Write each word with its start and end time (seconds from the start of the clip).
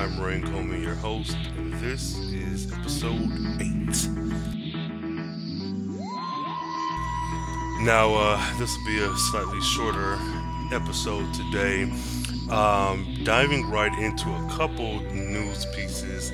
I'm 0.00 0.18
Rain 0.18 0.42
Coleman, 0.42 0.80
your 0.82 0.94
host, 0.94 1.36
and 1.58 1.74
this 1.74 2.16
is 2.32 2.72
episode 2.72 3.30
8. 3.60 4.08
Now, 7.84 8.14
uh, 8.14 8.58
this 8.58 8.74
will 8.78 8.86
be 8.86 8.98
a 9.00 9.14
slightly 9.18 9.60
shorter 9.60 10.18
episode 10.72 11.28
today, 11.34 11.82
um, 12.50 13.14
diving 13.24 13.68
right 13.68 13.92
into 13.98 14.30
a 14.30 14.48
couple 14.50 15.00
news 15.12 15.66
pieces. 15.66 16.32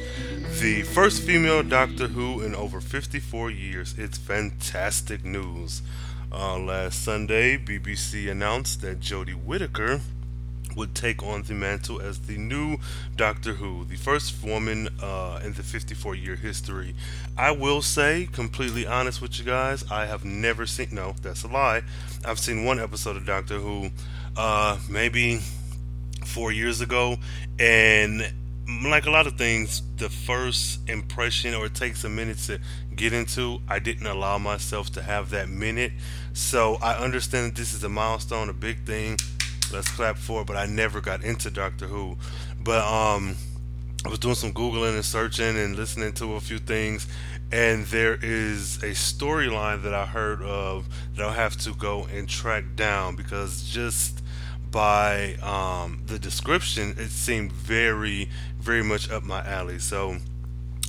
The 0.61 0.83
first 0.83 1.23
female 1.25 1.64
Doctor 1.64 2.07
Who 2.07 2.43
in 2.43 2.55
over 2.55 2.80
54 2.80 3.51
years. 3.51 3.96
It's 3.98 4.17
fantastic 4.17 5.25
news. 5.25 5.83
Uh, 6.30 6.57
last 6.57 7.03
Sunday, 7.03 7.59
BBC 7.59 8.30
announced 8.30 8.80
that 8.83 9.01
Jodie 9.01 9.35
Whittaker 9.35 10.03
would 10.77 10.95
take 10.95 11.23
on 11.23 11.43
the 11.43 11.55
mantle 11.55 12.01
as 12.01 12.21
the 12.21 12.37
new 12.37 12.77
Doctor 13.17 13.55
Who, 13.55 13.84
the 13.84 13.97
first 13.97 14.45
woman 14.45 14.89
uh, 15.03 15.41
in 15.43 15.55
the 15.55 15.62
54 15.62 16.15
year 16.15 16.37
history. 16.37 16.95
I 17.37 17.51
will 17.51 17.83
say, 17.83 18.29
completely 18.30 18.87
honest 18.87 19.20
with 19.20 19.39
you 19.39 19.45
guys, 19.45 19.84
I 19.91 20.07
have 20.07 20.25
never 20.25 20.67
seen, 20.67 20.89
no, 20.93 21.15
that's 21.23 21.43
a 21.43 21.48
lie. 21.48 21.83
I've 22.25 22.39
seen 22.39 22.65
one 22.65 22.79
episode 22.79 23.17
of 23.17 23.27
Doctor 23.27 23.59
Who, 23.59 23.91
uh, 24.37 24.79
maybe 24.89 25.41
four 26.25 26.53
years 26.53 26.81
ago, 26.81 27.17
and 27.59 28.33
like 28.84 29.06
a 29.06 29.11
lot 29.11 29.27
of 29.27 29.39
things, 29.39 29.83
the 29.97 30.11
first 30.11 30.81
impression 30.89 31.55
or 31.55 31.67
it 31.67 31.75
takes 31.75 32.05
a 32.05 32.09
minute 32.09 32.39
to 32.39 32.59
get 32.95 33.12
into, 33.12 33.61
I 33.69 33.79
didn't 33.79 34.06
allow 34.06 34.39
myself 34.39 34.91
to 34.93 35.03
have 35.03 35.31
that 35.31 35.48
minute. 35.48 35.93
So 36.33 36.77
I 36.83 36.95
understand 36.97 37.53
that 37.53 37.55
this 37.55 37.73
is 37.73 37.84
a 37.84 37.89
milestone, 37.89 38.48
a 38.48 38.53
big 38.53 38.84
thing 38.84 39.19
let's 39.73 39.88
clap 39.91 40.16
for. 40.16 40.45
But 40.45 40.56
I 40.56 40.66
never 40.66 41.01
got 41.01 41.25
into 41.25 41.51
Doctor 41.51 41.87
Who. 41.87 42.16
But 42.62 42.84
um, 42.84 43.37
I 44.05 44.09
was 44.09 44.19
doing 44.19 44.34
some 44.34 44.53
googling 44.53 44.95
and 44.95 45.05
searching 45.05 45.56
and 45.59 45.77
listening 45.77 46.12
to 46.14 46.34
a 46.34 46.41
few 46.41 46.59
things, 46.59 47.06
and 47.50 47.87
there 47.87 48.19
is 48.22 48.77
a 48.83 48.91
storyline 48.91 49.83
that 49.83 49.94
I 49.94 50.06
heard 50.06 50.42
of 50.42 50.89
that 51.14 51.25
I'll 51.25 51.33
have 51.33 51.56
to 51.59 51.75
go 51.75 52.06
and 52.12 52.28
track 52.28 52.64
down 52.77 53.17
because 53.17 53.62
just 53.64 54.22
by 54.70 55.34
um, 55.37 56.03
the 56.06 56.19
description, 56.19 56.94
it 56.98 57.11
seemed 57.11 57.53
very, 57.53 58.28
very 58.59 58.83
much 58.83 59.11
up 59.11 59.22
my 59.22 59.44
alley. 59.44 59.78
So 59.78 60.19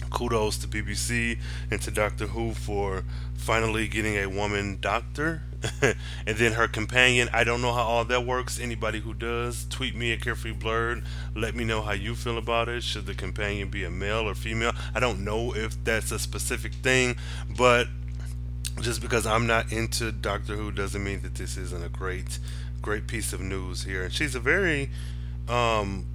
kudos 0.09 0.57
to 0.57 0.67
BBC 0.67 1.39
and 1.71 1.81
to 1.81 1.91
Doctor 1.91 2.27
Who 2.27 2.53
for 2.53 3.03
finally 3.35 3.87
getting 3.87 4.15
a 4.15 4.27
woman 4.27 4.77
doctor. 4.81 5.43
and 5.81 6.37
then 6.37 6.53
her 6.53 6.67
companion, 6.67 7.29
I 7.33 7.43
don't 7.43 7.61
know 7.61 7.73
how 7.73 7.83
all 7.83 8.05
that 8.05 8.25
works. 8.25 8.59
Anybody 8.59 8.99
who 8.99 9.13
does, 9.13 9.65
tweet 9.69 9.95
me 9.95 10.13
at 10.13 10.21
Carefree 10.21 10.53
Blurred. 10.53 11.03
Let 11.35 11.55
me 11.55 11.63
know 11.63 11.81
how 11.81 11.93
you 11.93 12.15
feel 12.15 12.37
about 12.37 12.69
it. 12.69 12.83
Should 12.83 13.05
the 13.05 13.15
companion 13.15 13.69
be 13.69 13.83
a 13.83 13.89
male 13.89 14.27
or 14.29 14.35
female? 14.35 14.73
I 14.93 14.99
don't 14.99 15.23
know 15.23 15.55
if 15.55 15.83
that's 15.83 16.11
a 16.11 16.19
specific 16.19 16.73
thing, 16.75 17.15
but 17.55 17.87
just 18.81 19.01
because 19.01 19.25
I'm 19.25 19.47
not 19.47 19.71
into 19.71 20.11
Doctor 20.11 20.55
Who 20.55 20.71
doesn't 20.71 21.03
mean 21.03 21.21
that 21.23 21.35
this 21.35 21.57
isn't 21.57 21.83
a 21.83 21.89
great, 21.89 22.39
great 22.81 23.07
piece 23.07 23.33
of 23.33 23.41
news 23.41 23.83
here. 23.83 24.03
And 24.03 24.13
she's 24.13 24.35
a 24.35 24.39
very 24.39 24.91
um, 25.47 26.05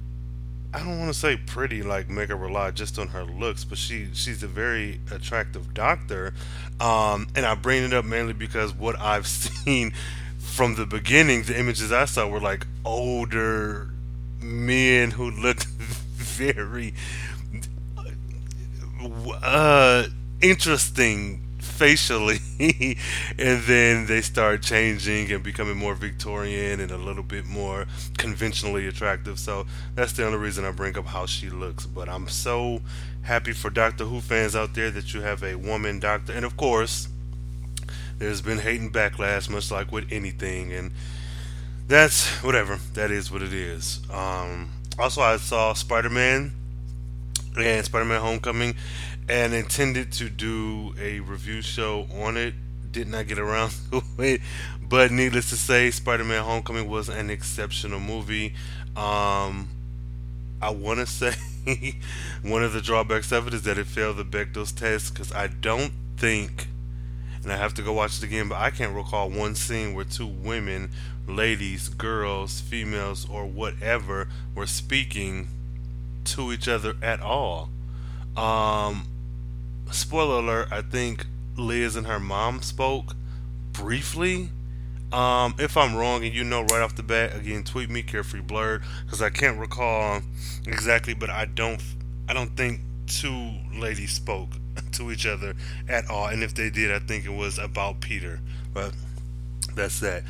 I 0.73 0.79
don't 0.79 0.97
want 0.97 1.13
to 1.13 1.19
say 1.19 1.37
pretty 1.37 1.83
like 1.83 2.09
her 2.09 2.35
rely 2.35 2.71
just 2.71 2.97
on 2.97 3.09
her 3.09 3.23
looks, 3.23 3.63
but 3.63 3.77
she 3.77 4.07
she's 4.13 4.41
a 4.41 4.47
very 4.47 4.99
attractive 5.11 5.73
doctor. 5.73 6.33
Um, 6.79 7.27
and 7.35 7.45
I 7.45 7.53
bring 7.53 7.83
it 7.83 7.93
up 7.93 8.05
mainly 8.05 8.33
because 8.33 8.73
what 8.73 8.99
I've 8.99 9.27
seen 9.27 9.93
from 10.39 10.75
the 10.75 10.85
beginning, 10.85 11.43
the 11.43 11.57
images 11.59 11.91
I 11.91 12.05
saw 12.05 12.27
were 12.27 12.39
like 12.39 12.65
older 12.83 13.89
men 14.41 15.11
who 15.11 15.29
looked 15.29 15.65
very 15.67 16.95
uh, 19.43 20.05
interesting 20.41 21.41
facially 21.83 22.39
and 23.37 23.61
then 23.63 24.05
they 24.05 24.21
start 24.21 24.61
changing 24.61 25.29
and 25.33 25.43
becoming 25.43 25.75
more 25.75 25.95
Victorian 25.95 26.79
and 26.79 26.91
a 26.91 26.97
little 26.97 27.23
bit 27.23 27.45
more 27.45 27.85
conventionally 28.17 28.87
attractive. 28.87 29.37
So 29.37 29.65
that's 29.93 30.13
the 30.13 30.25
only 30.25 30.37
reason 30.37 30.63
I 30.63 30.71
bring 30.71 30.97
up 30.97 31.07
how 31.07 31.25
she 31.25 31.49
looks. 31.49 31.85
But 31.85 32.07
I'm 32.07 32.29
so 32.29 32.79
happy 33.23 33.51
for 33.51 33.69
Doctor 33.69 34.05
Who 34.05 34.21
fans 34.21 34.55
out 34.55 34.75
there 34.75 34.91
that 34.91 35.13
you 35.13 35.19
have 35.21 35.43
a 35.43 35.55
woman 35.55 35.99
doctor. 35.99 36.31
And 36.31 36.45
of 36.45 36.55
course, 36.55 37.09
there's 38.17 38.41
been 38.41 38.59
hate 38.59 38.79
and 38.79 38.93
backlash, 38.93 39.49
much 39.49 39.69
like 39.69 39.91
with 39.91 40.05
anything. 40.09 40.71
And 40.71 40.91
that's 41.89 42.29
whatever. 42.41 42.79
That 42.93 43.11
is 43.11 43.29
what 43.29 43.41
it 43.41 43.51
is. 43.51 43.99
Um, 44.09 44.69
also, 44.97 45.19
I 45.19 45.35
saw 45.35 45.73
Spider 45.73 46.09
Man 46.09 46.53
and 47.57 47.85
Spider 47.85 48.05
Man 48.05 48.21
Homecoming 48.21 48.75
and 49.29 49.53
intended 49.53 50.11
to 50.13 50.29
do 50.29 50.93
a 50.99 51.19
review 51.19 51.61
show 51.61 52.07
on 52.13 52.37
it. 52.37 52.53
Did 52.91 53.07
not 53.07 53.27
get 53.27 53.39
around 53.39 53.73
to 53.91 54.03
it, 54.19 54.41
but 54.81 55.11
needless 55.11 55.49
to 55.49 55.55
say, 55.55 55.89
Spider-Man: 55.89 56.43
Homecoming 56.43 56.87
was 56.87 57.09
an 57.09 57.29
exceptional 57.29 57.99
movie. 57.99 58.53
Um, 58.95 59.69
I 60.61 60.69
want 60.69 60.99
to 60.99 61.05
say 61.07 61.33
one 62.43 62.63
of 62.63 62.73
the 62.73 62.81
drawbacks 62.81 63.31
of 63.31 63.47
it 63.47 63.53
is 63.53 63.63
that 63.63 63.77
it 63.77 63.87
failed 63.87 64.17
the 64.17 64.23
Bechdel 64.23 64.73
test 64.75 65.13
because 65.13 65.31
I 65.31 65.47
don't 65.47 65.91
think, 66.17 66.67
and 67.41 67.51
I 67.51 67.57
have 67.57 67.73
to 67.75 67.81
go 67.81 67.93
watch 67.93 68.17
it 68.19 68.23
again, 68.23 68.47
but 68.47 68.59
I 68.59 68.69
can't 68.69 68.95
recall 68.95 69.29
one 69.29 69.55
scene 69.55 69.93
where 69.95 70.05
two 70.05 70.27
women, 70.27 70.91
ladies, 71.27 71.89
girls, 71.89 72.61
females, 72.61 73.27
or 73.29 73.45
whatever 73.45 74.27
were 74.53 74.67
speaking 74.67 75.47
to 76.25 76.51
each 76.53 76.67
other 76.67 76.95
at 77.01 77.19
all. 77.19 77.69
Um, 78.37 79.07
spoiler 79.91 80.39
alert, 80.39 80.67
I 80.71 80.81
think 80.81 81.25
Liz 81.57 81.95
and 81.95 82.07
her 82.07 82.19
mom 82.19 82.61
spoke 82.61 83.15
briefly. 83.71 84.49
Um, 85.11 85.53
if 85.59 85.77
I'm 85.77 85.95
wrong 85.95 86.23
and 86.23 86.33
you 86.33 86.43
know 86.43 86.63
right 86.63 86.81
off 86.81 86.95
the 86.95 87.03
bat, 87.03 87.35
again, 87.35 87.63
tweet 87.63 87.89
me 87.89 88.01
carefree 88.01 88.41
blurred 88.41 88.81
because 89.05 89.21
I 89.21 89.29
can't 89.29 89.59
recall 89.59 90.21
exactly, 90.65 91.13
but 91.13 91.29
I 91.29 91.45
don't, 91.45 91.81
I 92.27 92.33
don't 92.33 92.57
think 92.57 92.81
two 93.05 93.53
ladies 93.75 94.11
spoke 94.11 94.49
to 94.93 95.11
each 95.11 95.27
other 95.27 95.53
at 95.87 96.09
all. 96.09 96.27
And 96.27 96.41
if 96.41 96.55
they 96.55 96.69
did, 96.69 96.91
I 96.91 96.99
think 96.99 97.25
it 97.25 97.33
was 97.33 97.59
about 97.59 98.01
Peter. 98.01 98.39
But 98.73 98.93
that's 99.75 99.99
that. 99.99 100.23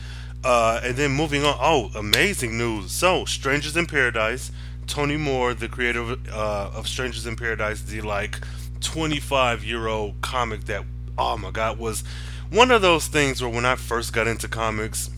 Uh, 0.44 0.82
and 0.84 0.98
then 0.98 1.12
moving 1.12 1.46
on. 1.46 1.56
Oh, 1.62 1.90
amazing 1.96 2.58
news! 2.58 2.92
So, 2.92 3.24
Strangers 3.26 3.78
in 3.78 3.86
Paradise. 3.86 4.52
Tony 4.86 5.16
Moore, 5.16 5.54
the 5.54 5.70
creator 5.70 6.02
of, 6.02 6.28
uh, 6.28 6.72
of 6.74 6.90
Strangers 6.90 7.26
in 7.26 7.38
Paradise, 7.38 7.82
the 7.84 8.02
like 8.02 8.42
25 8.84 9.64
year 9.64 9.88
old 9.88 10.22
comic 10.22 10.66
that, 10.66 10.84
oh 11.18 11.38
my 11.38 11.52
god, 11.52 11.80
was 11.80 12.04
one 12.52 12.70
of 12.70 12.82
those 12.82 13.08
things 13.08 13.42
where 13.42 13.50
when 13.50 13.66
I 13.66 13.76
first 13.76 14.14
got 14.14 14.28
into 14.28 14.48
comics, 14.48 15.10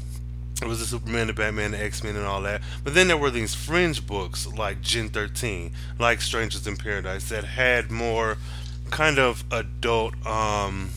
it 0.61 0.67
was 0.67 0.79
the 0.79 0.85
Superman, 0.85 1.27
the 1.27 1.33
Batman, 1.33 1.71
the 1.71 1.83
X 1.83 2.03
Men, 2.03 2.15
and 2.15 2.25
all 2.25 2.41
that. 2.43 2.61
But 2.83 2.93
then 2.93 3.07
there 3.07 3.17
were 3.17 3.29
these 3.29 3.53
fringe 3.53 4.07
books 4.07 4.47
like 4.47 4.81
Gen 4.81 5.09
13, 5.09 5.73
like 5.99 6.21
Strangers 6.21 6.65
in 6.65 6.77
Paradise, 6.77 7.27
that 7.29 7.43
had 7.43 7.91
more 7.91 8.37
kind 8.89 9.19
of 9.19 9.43
adult, 9.51 10.13
um, 10.25 10.91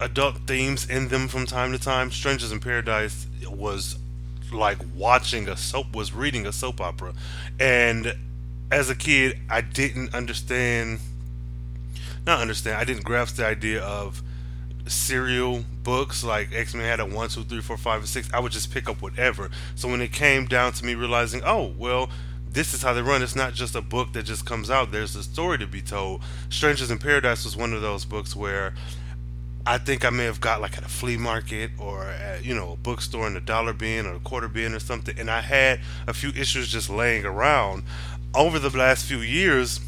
adult 0.00 0.36
themes 0.46 0.88
in 0.88 1.08
them 1.08 1.28
from 1.28 1.46
time 1.46 1.72
to 1.72 1.78
time. 1.78 2.10
Strangers 2.10 2.52
in 2.52 2.60
Paradise 2.60 3.26
was 3.48 3.96
like 4.52 4.78
watching 4.94 5.48
a 5.48 5.56
soap, 5.56 5.96
was 5.96 6.12
reading 6.12 6.46
a 6.46 6.52
soap 6.52 6.80
opera, 6.80 7.14
and 7.58 8.14
as 8.70 8.90
a 8.90 8.94
kid, 8.94 9.38
I 9.48 9.60
didn't 9.60 10.14
understand 10.14 11.00
not 12.26 12.40
understand. 12.40 12.78
I 12.78 12.84
didn't 12.84 13.04
grasp 13.04 13.36
the 13.36 13.46
idea 13.46 13.82
of 13.82 14.22
serial 14.86 15.64
books 15.82 16.22
like 16.22 16.52
X 16.52 16.74
Men 16.74 16.84
had 16.84 17.00
a 17.00 17.06
one, 17.06 17.28
two, 17.28 17.44
three, 17.44 17.60
four, 17.60 17.76
five, 17.76 18.00
and 18.00 18.08
six. 18.08 18.28
I 18.32 18.40
would 18.40 18.52
just 18.52 18.72
pick 18.72 18.88
up 18.88 19.00
whatever. 19.02 19.50
So 19.74 19.88
when 19.88 20.00
it 20.00 20.12
came 20.12 20.46
down 20.46 20.72
to 20.72 20.84
me 20.84 20.94
realizing, 20.94 21.42
oh 21.44 21.72
well, 21.76 22.10
this 22.50 22.74
is 22.74 22.82
how 22.82 22.92
they 22.92 23.02
run. 23.02 23.22
It's 23.22 23.36
not 23.36 23.54
just 23.54 23.74
a 23.74 23.82
book 23.82 24.12
that 24.14 24.24
just 24.24 24.46
comes 24.46 24.70
out. 24.70 24.90
There's 24.90 25.14
a 25.14 25.22
story 25.22 25.58
to 25.58 25.66
be 25.66 25.82
told. 25.82 26.22
Strangers 26.48 26.90
in 26.90 26.98
Paradise 26.98 27.44
was 27.44 27.56
one 27.56 27.72
of 27.72 27.82
those 27.82 28.04
books 28.04 28.34
where 28.34 28.74
I 29.66 29.78
think 29.78 30.04
I 30.04 30.10
may 30.10 30.24
have 30.24 30.40
got 30.40 30.60
like 30.60 30.78
at 30.78 30.84
a 30.84 30.88
flea 30.88 31.16
market 31.16 31.72
or 31.78 32.04
at, 32.04 32.44
you 32.44 32.54
know 32.54 32.72
a 32.72 32.76
bookstore 32.76 33.26
in 33.26 33.36
a 33.36 33.40
dollar 33.40 33.72
bin 33.72 34.06
or 34.06 34.14
a 34.14 34.20
quarter 34.20 34.48
bin 34.48 34.74
or 34.74 34.80
something, 34.80 35.18
and 35.18 35.30
I 35.30 35.40
had 35.40 35.80
a 36.06 36.14
few 36.14 36.30
issues 36.30 36.68
just 36.68 36.90
laying 36.90 37.24
around. 37.24 37.84
Over 38.34 38.58
the 38.58 38.76
last 38.76 39.06
few 39.06 39.18
years, 39.18 39.80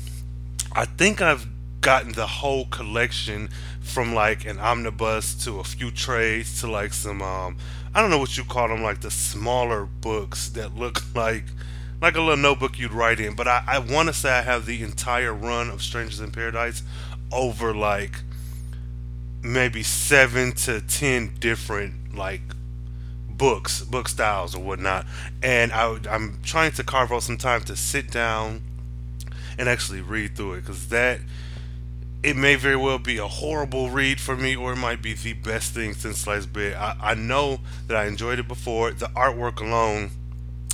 I 0.73 0.85
think 0.85 1.21
I've 1.21 1.47
gotten 1.81 2.13
the 2.13 2.27
whole 2.27 2.67
collection 2.67 3.49
from 3.81 4.15
like 4.15 4.45
an 4.45 4.59
omnibus 4.59 5.35
to 5.45 5.61
a 5.61 5.65
few 5.65 5.91
trades 5.91 6.61
to 6.61 6.71
like 6.71 6.93
some 6.93 7.23
um 7.23 7.57
I 7.95 8.01
don't 8.01 8.11
know 8.11 8.19
what 8.19 8.37
you 8.37 8.45
call 8.45 8.69
them 8.69 8.83
like 8.83 9.01
the 9.01 9.11
smaller 9.11 9.87
books 9.87 10.49
that 10.51 10.77
look 10.77 11.03
like 11.15 11.45
like 12.01 12.15
a 12.17 12.21
little 12.21 12.37
notebook 12.37 12.79
you'd 12.79 12.93
write 12.93 13.19
in. 13.19 13.35
But 13.35 13.49
I, 13.49 13.65
I 13.67 13.79
want 13.79 14.09
to 14.09 14.13
say 14.13 14.31
I 14.31 14.43
have 14.43 14.67
the 14.67 14.83
entire 14.83 15.33
run 15.33 15.69
of 15.71 15.83
Strangers 15.83 16.21
in 16.21 16.31
Paradise 16.31 16.83
over 17.33 17.75
like 17.75 18.21
maybe 19.43 19.83
seven 19.83 20.53
to 20.53 20.81
ten 20.81 21.33
different 21.39 22.15
like 22.15 22.43
books 23.29 23.83
book 23.83 24.09
styles 24.09 24.55
or 24.55 24.63
whatnot. 24.63 25.07
And 25.43 25.73
I, 25.73 25.99
I'm 26.11 26.39
trying 26.43 26.73
to 26.73 26.85
carve 26.85 27.13
out 27.13 27.23
some 27.23 27.37
time 27.37 27.63
to 27.63 27.77
sit 27.77 28.11
down 28.11 28.63
and 29.59 29.69
actually 29.69 30.01
read 30.01 30.37
through 30.37 30.55
it 30.55 30.61
because 30.61 30.89
that 30.89 31.21
it 32.23 32.37
may 32.37 32.57
very 32.57 32.77
well 32.77 32.99
be 32.99 33.19
a 33.19 33.29
horrible 33.29 33.91
read 33.91 34.21
for 34.21 34.37
me, 34.37 34.57
or 34.57 34.73
it 34.73 34.77
might 34.77 35.01
be 35.01 35.15
the 35.15 35.35
best 35.35 35.73
thing 35.73 35.95
since 35.95 36.19
sliced 36.19 36.53
bread. 36.53 36.75
I, 36.75 36.97
I 37.01 37.15
know 37.15 37.61
that 37.87 37.97
I 37.97 38.07
enjoyed 38.07 38.39
it 38.39 38.49
before. 38.49 38.91
The 38.93 39.07
artwork 39.07 39.61
alone, 39.61 40.11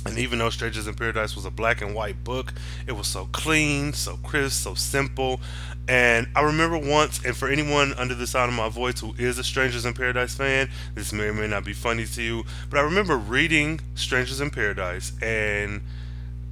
and 0.07 0.17
even 0.17 0.39
though 0.39 0.49
Strangers 0.49 0.87
in 0.87 0.95
Paradise 0.95 1.35
was 1.35 1.45
a 1.45 1.51
black 1.51 1.81
and 1.81 1.93
white 1.93 2.23
book, 2.23 2.53
it 2.87 2.93
was 2.93 3.07
so 3.07 3.29
clean, 3.31 3.93
so 3.93 4.17
crisp, 4.17 4.63
so 4.63 4.73
simple. 4.73 5.39
And 5.87 6.27
I 6.35 6.41
remember 6.41 6.79
once, 6.79 7.23
and 7.23 7.37
for 7.37 7.47
anyone 7.47 7.93
under 7.93 8.15
the 8.15 8.25
sound 8.25 8.49
of 8.49 8.57
my 8.57 8.69
voice 8.69 8.99
who 8.99 9.13
is 9.19 9.37
a 9.37 9.43
Strangers 9.43 9.85
in 9.85 9.93
Paradise 9.93 10.33
fan, 10.33 10.69
this 10.95 11.13
may 11.13 11.25
or 11.25 11.33
may 11.33 11.47
not 11.47 11.63
be 11.63 11.73
funny 11.73 12.05
to 12.05 12.23
you, 12.23 12.43
but 12.71 12.79
I 12.79 12.81
remember 12.81 13.17
reading 13.17 13.81
Strangers 13.93 14.41
in 14.41 14.49
Paradise 14.49 15.13
and 15.21 15.83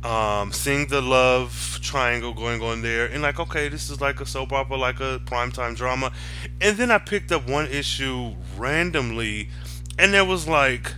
um, 0.04 0.52
seeing 0.52 0.88
the 0.88 1.02
love 1.02 1.80
triangle 1.82 2.34
going 2.34 2.62
on 2.62 2.82
there, 2.82 3.06
and 3.06 3.22
like, 3.22 3.40
okay, 3.40 3.70
this 3.70 3.90
is 3.90 4.02
like 4.02 4.20
a 4.20 4.26
soap 4.26 4.52
opera, 4.52 4.78
like 4.78 5.00
a 5.00 5.22
primetime 5.26 5.76
drama. 5.76 6.12
And 6.62 6.78
then 6.78 6.92
I 6.92 6.98
picked 6.98 7.32
up 7.32 7.50
one 7.50 7.68
issue 7.68 8.36
randomly, 8.58 9.50
and 9.98 10.14
there 10.14 10.26
was 10.26 10.48
like 10.48 10.94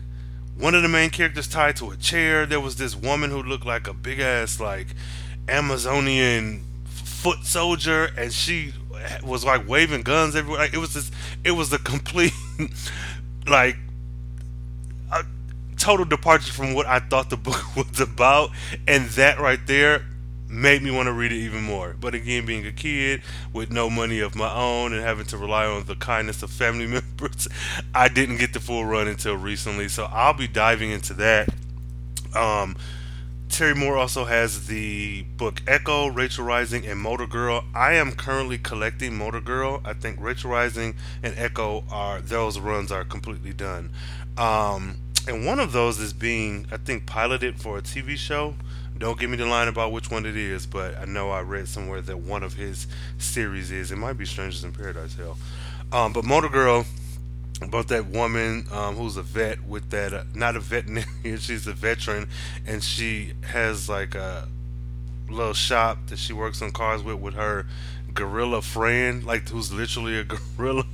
one 0.57 0.73
of 0.73 0.81
the 0.81 0.89
main 0.89 1.09
characters 1.09 1.47
tied 1.47 1.75
to 1.77 1.91
a 1.91 1.97
chair. 1.97 2.45
There 2.45 2.59
was 2.59 2.77
this 2.77 2.95
woman 2.95 3.29
who 3.29 3.43
looked 3.43 3.65
like 3.65 3.87
a 3.87 3.93
big 3.93 4.19
ass, 4.19 4.59
like 4.59 4.87
Amazonian 5.47 6.63
foot 6.85 7.45
soldier, 7.45 8.09
and 8.17 8.31
she 8.33 8.73
was 9.23 9.45
like 9.45 9.67
waving 9.67 10.01
guns 10.01 10.35
everywhere. 10.35 10.61
Like, 10.61 10.73
it 10.73 10.79
was 10.79 10.93
this, 10.93 11.11
it 11.43 11.51
was 11.51 11.71
a 11.73 11.79
complete, 11.79 12.33
like 13.47 13.77
total 15.85 16.03
departure 16.03 16.51
from 16.51 16.73
what 16.73 16.87
I 16.87 16.97
thought 16.97 17.29
the 17.29 17.37
book 17.49 17.75
was 17.75 17.99
about, 17.99 18.49
and 18.87 19.07
that 19.09 19.39
right 19.39 19.59
there 19.67 20.03
made 20.49 20.81
me 20.81 20.89
want 20.89 21.05
to 21.05 21.13
read 21.13 21.31
it 21.31 21.37
even 21.37 21.61
more. 21.61 21.95
But 21.99 22.15
again, 22.15 22.47
being 22.47 22.65
a 22.65 22.71
kid 22.71 23.21
with 23.53 23.71
no 23.71 23.91
money 23.91 24.19
of 24.19 24.35
my 24.35 24.51
own 24.51 24.93
and 24.93 25.03
having 25.03 25.27
to 25.27 25.37
rely 25.37 25.67
on 25.67 25.85
the 25.85 25.95
kindness 25.95 26.41
of 26.41 26.49
family 26.49 26.87
members, 27.19 27.47
I 27.93 28.07
didn't 28.07 28.37
get 28.37 28.53
the 28.53 28.59
full 28.59 28.83
run 28.83 29.07
until 29.07 29.35
recently. 29.35 29.87
So 29.87 30.05
I'll 30.05 30.33
be 30.33 30.47
diving 30.47 30.89
into 30.89 31.13
that. 31.15 31.49
Um, 32.33 32.75
Terry 33.47 33.75
Moore 33.75 33.95
also 33.95 34.25
has 34.25 34.65
the 34.65 35.21
book 35.37 35.61
Echo, 35.67 36.07
Rachel 36.07 36.45
Rising, 36.45 36.87
and 36.87 36.99
Motor 36.99 37.27
Girl. 37.27 37.63
I 37.75 37.93
am 37.93 38.13
currently 38.13 38.57
collecting 38.57 39.15
Motor 39.15 39.39
Girl. 39.39 39.81
I 39.85 39.93
think 39.93 40.17
Rachel 40.19 40.49
Rising 40.49 40.95
and 41.21 41.35
Echo 41.37 41.83
are 41.91 42.21
those 42.21 42.57
runs 42.57 42.91
are 42.91 43.03
completely 43.03 43.53
done. 43.53 43.91
Um, 44.35 44.97
and 45.27 45.45
one 45.45 45.59
of 45.59 45.71
those 45.71 45.99
is 45.99 46.13
being, 46.13 46.67
I 46.71 46.77
think, 46.77 47.05
piloted 47.05 47.59
for 47.59 47.77
a 47.77 47.81
TV 47.81 48.17
show. 48.17 48.55
Don't 48.97 49.19
give 49.19 49.29
me 49.29 49.37
the 49.37 49.45
line 49.45 49.67
about 49.67 49.91
which 49.91 50.09
one 50.09 50.25
it 50.25 50.37
is, 50.37 50.65
but 50.65 50.95
I 50.97 51.05
know 51.05 51.31
I 51.31 51.41
read 51.41 51.67
somewhere 51.67 52.01
that 52.01 52.19
one 52.19 52.43
of 52.43 52.53
his 52.53 52.87
series 53.17 53.71
is. 53.71 53.91
It 53.91 53.97
might 53.97 54.13
be 54.13 54.25
Strangers 54.25 54.63
in 54.63 54.71
Paradise, 54.71 55.15
hell. 55.15 55.37
Um, 55.91 56.13
but 56.13 56.23
Motor 56.23 56.49
Girl, 56.49 56.85
about 57.61 57.87
that 57.89 58.07
woman 58.07 58.65
um, 58.71 58.95
who's 58.95 59.17
a 59.17 59.21
vet 59.21 59.65
with 59.65 59.89
that, 59.89 60.13
uh, 60.13 60.23
not 60.33 60.55
a 60.55 60.59
veterinarian, 60.59 61.07
she's 61.39 61.67
a 61.67 61.73
veteran, 61.73 62.27
and 62.65 62.83
she 62.83 63.33
has 63.41 63.89
like 63.89 64.15
a 64.15 64.47
little 65.29 65.53
shop 65.53 65.97
that 66.07 66.19
she 66.19 66.33
works 66.33 66.61
on 66.61 66.71
cars 66.71 67.01
with 67.01 67.15
with 67.15 67.33
her 67.33 67.65
gorilla 68.15 68.61
friend, 68.61 69.23
like 69.23 69.49
who's 69.49 69.71
literally 69.71 70.17
a 70.17 70.23
gorilla. 70.57 70.85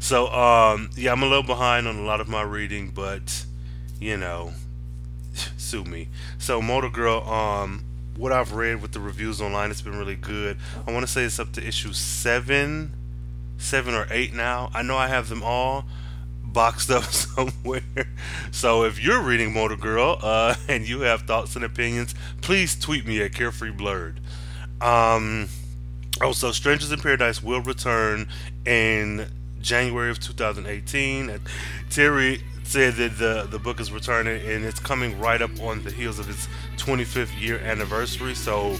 so 0.00 0.26
um, 0.28 0.90
yeah, 0.96 1.12
I'm 1.12 1.22
a 1.22 1.26
little 1.26 1.44
behind 1.44 1.86
on 1.86 1.96
a 1.96 2.02
lot 2.02 2.20
of 2.20 2.28
my 2.28 2.42
reading, 2.42 2.90
but 2.90 3.44
you 4.00 4.16
know, 4.16 4.52
sue 5.56 5.84
me. 5.84 6.08
So 6.38 6.60
Motor 6.60 6.88
Girl, 6.88 7.22
um, 7.28 7.84
what 8.16 8.32
I've 8.32 8.52
read 8.52 8.82
with 8.82 8.92
the 8.92 9.00
reviews 9.00 9.40
online, 9.40 9.70
it's 9.70 9.82
been 9.82 9.98
really 9.98 10.16
good. 10.16 10.58
I 10.86 10.92
want 10.92 11.06
to 11.06 11.12
say 11.12 11.22
it's 11.22 11.38
up 11.38 11.52
to 11.52 11.66
issue 11.66 11.92
seven, 11.92 12.92
seven 13.58 13.94
or 13.94 14.06
eight 14.10 14.34
now. 14.34 14.70
I 14.74 14.82
know 14.82 14.96
I 14.96 15.08
have 15.08 15.28
them 15.28 15.42
all 15.42 15.84
boxed 16.42 16.90
up 16.90 17.04
somewhere. 17.04 17.82
So 18.50 18.84
if 18.84 19.02
you're 19.02 19.22
reading 19.22 19.52
Motor 19.52 19.76
Girl 19.76 20.18
uh, 20.20 20.56
and 20.68 20.88
you 20.88 21.00
have 21.00 21.22
thoughts 21.22 21.56
and 21.56 21.64
opinions, 21.64 22.14
please 22.40 22.78
tweet 22.78 23.06
me 23.06 23.22
at 23.22 23.34
Carefree 23.34 23.70
Blurred. 23.70 24.20
Um, 24.80 25.48
also, 26.20 26.52
Strangers 26.52 26.92
in 26.92 27.00
Paradise 27.00 27.42
will 27.42 27.62
return 27.62 28.28
in 28.66 29.26
January 29.60 30.10
of 30.10 30.20
2018. 30.20 31.30
And 31.30 31.40
Terry 31.88 32.42
said 32.64 32.94
that 32.94 33.18
the 33.18 33.48
the 33.50 33.58
book 33.58 33.80
is 33.80 33.90
returning 33.90 34.40
and 34.46 34.64
it's 34.64 34.78
coming 34.78 35.18
right 35.18 35.42
up 35.42 35.50
on 35.60 35.82
the 35.82 35.90
heels 35.90 36.18
of 36.20 36.30
its 36.30 36.46
25th 36.76 37.40
year 37.40 37.58
anniversary. 37.58 38.34
So 38.34 38.76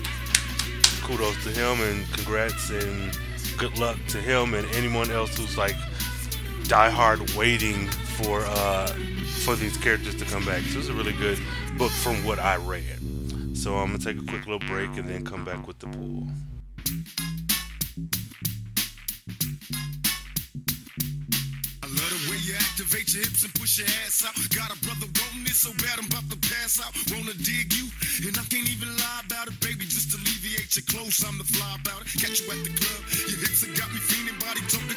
kudos 1.03 1.43
to 1.45 1.51
him 1.51 1.81
and 1.81 2.09
congrats 2.13 2.71
and 2.71 3.19
good 3.57 3.77
luck 3.79 3.99
to 4.09 4.19
him 4.19 4.55
and 4.55 4.67
anyone 4.75 5.11
else 5.11 5.37
who's 5.37 5.57
like 5.57 5.75
diehard 6.65 7.37
waiting 7.37 7.89
for 7.89 8.45
uh, 8.47 8.87
for 9.45 9.57
these 9.57 9.77
characters 9.79 10.15
to 10.17 10.25
come 10.25 10.45
back. 10.45 10.63
So 10.65 10.79
it's 10.79 10.89
a 10.89 10.93
really 10.93 11.15
good 11.15 11.39
book 11.77 11.91
from 11.91 12.23
what 12.25 12.39
I 12.39 12.57
read. 12.57 13.01
So 13.57 13.77
I'm 13.77 13.89
gonna 13.89 13.99
take 13.99 14.19
a 14.19 14.27
quick 14.27 14.47
little 14.47 14.67
break 14.69 14.91
and 14.97 15.09
then 15.09 15.25
come 15.25 15.45
back 15.45 15.67
with 15.67 15.79
the 15.79 15.89
pool. 15.89 16.29
Activate 22.81 23.13
your 23.13 23.23
hips 23.25 23.45
and 23.45 23.53
push 23.55 23.79
your 23.79 23.87
ass. 24.05 24.25
Got 24.57 24.73
a 24.73 24.79
brother 24.81 25.07
wanting 25.21 25.53
so 25.53 25.71
bad 25.85 26.01
I'm 26.01 26.09
about 26.09 26.25
to 26.33 26.39
pass 26.49 26.81
out. 26.81 26.97
Wanna 27.13 27.37
dig 27.37 27.73
you, 27.77 27.87
and 28.27 28.33
I 28.39 28.45
can't 28.49 28.69
even 28.69 28.89
lie 28.97 29.21
about 29.27 29.49
it, 29.49 29.61
baby. 29.61 29.85
Just 29.85 30.17
alleviate 30.17 30.75
your 30.77 30.87
clothes, 30.89 31.23
I'm 31.23 31.37
the 31.37 31.45
fly 31.45 31.77
about 31.77 32.01
it. 32.01 32.09
Catch 32.17 32.41
you 32.41 32.49
at 32.51 32.65
the 32.65 32.73
club, 32.73 33.01
your 33.29 33.39
hips 33.45 33.61
have 33.69 33.77
got 33.77 33.93
me 33.93 34.01
feeling. 34.01 34.39
Body 34.41 34.65
me, 34.65 34.97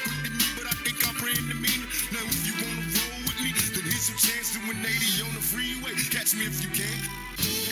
but 0.56 0.66
I. 0.66 0.74
Now 2.14 2.24
if 2.24 2.46
you 2.46 2.54
wanna 2.62 2.86
roll 2.94 3.20
with 3.26 3.40
me, 3.42 3.52
then 3.74 3.84
here's 3.84 4.10
your 4.10 4.18
chance 4.18 4.54
to 4.54 4.60
180 4.60 5.24
on 5.24 5.34
the 5.34 5.42
freeway. 5.42 5.94
Catch 6.12 6.36
me 6.36 6.46
if 6.46 6.62
you 6.62 6.70
can. 6.70 7.63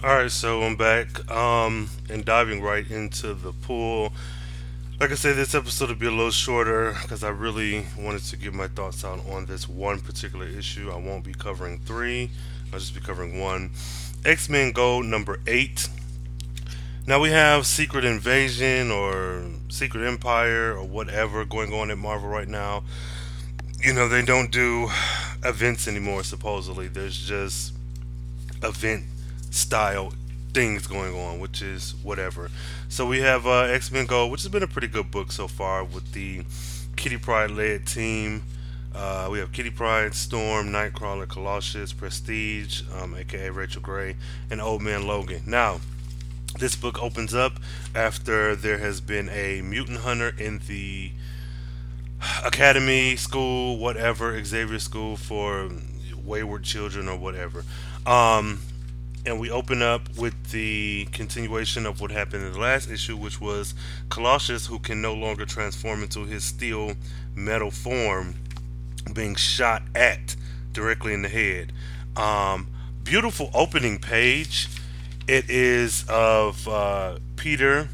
All 0.00 0.14
right, 0.14 0.30
so 0.30 0.62
I'm 0.62 0.76
back 0.76 1.28
um, 1.28 1.90
and 2.08 2.24
diving 2.24 2.62
right 2.62 2.88
into 2.88 3.34
the 3.34 3.50
pool. 3.50 4.12
Like 5.00 5.10
I 5.10 5.16
said, 5.16 5.34
this 5.34 5.56
episode 5.56 5.88
will 5.88 5.96
be 5.96 6.06
a 6.06 6.10
little 6.12 6.30
shorter 6.30 6.96
because 7.02 7.24
I 7.24 7.30
really 7.30 7.84
wanted 7.98 8.22
to 8.26 8.36
get 8.36 8.54
my 8.54 8.68
thoughts 8.68 9.04
out 9.04 9.18
on 9.28 9.46
this 9.46 9.68
one 9.68 9.98
particular 9.98 10.46
issue. 10.46 10.92
I 10.92 10.98
won't 10.98 11.24
be 11.24 11.32
covering 11.32 11.80
three, 11.80 12.30
I'll 12.72 12.78
just 12.78 12.94
be 12.94 13.00
covering 13.00 13.40
one. 13.40 13.72
X 14.24 14.48
Men 14.48 14.70
Gold 14.70 15.04
number 15.06 15.40
eight. 15.48 15.88
Now 17.04 17.18
we 17.18 17.30
have 17.30 17.66
Secret 17.66 18.04
Invasion 18.04 18.92
or 18.92 19.46
Secret 19.68 20.06
Empire 20.06 20.76
or 20.78 20.84
whatever 20.84 21.44
going 21.44 21.72
on 21.72 21.90
at 21.90 21.98
Marvel 21.98 22.28
right 22.28 22.46
now. 22.46 22.84
You 23.82 23.94
know, 23.94 24.06
they 24.06 24.22
don't 24.24 24.52
do 24.52 24.90
events 25.44 25.88
anymore, 25.88 26.22
supposedly. 26.22 26.86
There's 26.86 27.18
just 27.18 27.72
event 28.62 29.02
style 29.50 30.12
things 30.52 30.86
going 30.86 31.14
on, 31.14 31.38
which 31.38 31.62
is 31.62 31.94
whatever. 32.02 32.50
So 32.88 33.06
we 33.06 33.20
have 33.20 33.46
uh, 33.46 33.62
X 33.62 33.92
Men 33.92 34.06
Gold, 34.06 34.30
which 34.30 34.42
has 34.42 34.50
been 34.50 34.62
a 34.62 34.68
pretty 34.68 34.88
good 34.88 35.10
book 35.10 35.30
so 35.32 35.48
far 35.48 35.84
with 35.84 36.12
the 36.12 36.44
Kitty 36.96 37.16
Pryde 37.16 37.50
led 37.50 37.86
team. 37.86 38.42
Uh, 38.94 39.28
we 39.30 39.38
have 39.38 39.52
Kitty 39.52 39.70
Pryde, 39.70 40.14
Storm, 40.14 40.68
Nightcrawler, 40.68 41.28
Colossus, 41.28 41.92
Prestige, 41.92 42.82
um, 42.94 43.14
aka 43.14 43.50
Rachel 43.50 43.82
Grey, 43.82 44.16
and 44.50 44.60
Old 44.60 44.82
Man 44.82 45.06
Logan. 45.06 45.42
Now, 45.46 45.80
this 46.58 46.74
book 46.74 47.00
opens 47.00 47.34
up 47.34 47.60
after 47.94 48.56
there 48.56 48.78
has 48.78 49.00
been 49.00 49.28
a 49.28 49.60
mutant 49.60 49.98
hunter 50.00 50.34
in 50.38 50.60
the 50.66 51.12
academy, 52.44 53.14
school, 53.16 53.78
whatever, 53.78 54.42
Xavier 54.42 54.78
School 54.78 55.16
for 55.16 55.70
wayward 56.24 56.64
children 56.64 57.08
or 57.08 57.16
whatever. 57.16 57.64
Um, 58.06 58.60
and 59.28 59.38
we 59.38 59.50
open 59.50 59.82
up 59.82 60.08
with 60.16 60.52
the 60.52 61.06
continuation 61.12 61.84
of 61.84 62.00
what 62.00 62.10
happened 62.10 62.44
in 62.44 62.52
the 62.52 62.58
last 62.58 62.90
issue, 62.90 63.16
which 63.16 63.40
was 63.40 63.74
Colossus, 64.08 64.66
who 64.66 64.78
can 64.78 65.02
no 65.02 65.12
longer 65.12 65.44
transform 65.44 66.02
into 66.02 66.24
his 66.24 66.44
steel 66.44 66.94
metal 67.34 67.70
form, 67.70 68.34
being 69.12 69.34
shot 69.34 69.82
at 69.94 70.34
directly 70.72 71.12
in 71.12 71.22
the 71.22 71.28
head. 71.28 71.72
Um, 72.16 72.68
beautiful 73.04 73.50
opening 73.52 73.98
page. 73.98 74.68
It 75.26 75.50
is 75.50 76.06
of 76.08 76.66
uh, 76.66 77.18
Peter 77.36 77.90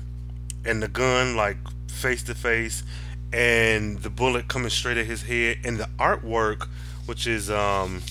and 0.65 0.81
the 0.81 0.89
gun, 0.89 1.35
like 1.35 1.57
face 1.89 2.23
to 2.25 2.35
face, 2.35 2.85
and 3.33 3.99
the 4.03 4.11
bullet 4.11 4.47
coming 4.47 4.71
straight 4.71 4.99
at 4.99 5.07
his 5.07 5.23
head, 5.23 5.59
and 5.65 5.79
the 5.79 5.89
artwork, 5.99 6.69
which 7.07 7.27
is 7.27 7.51
um, 7.51 8.03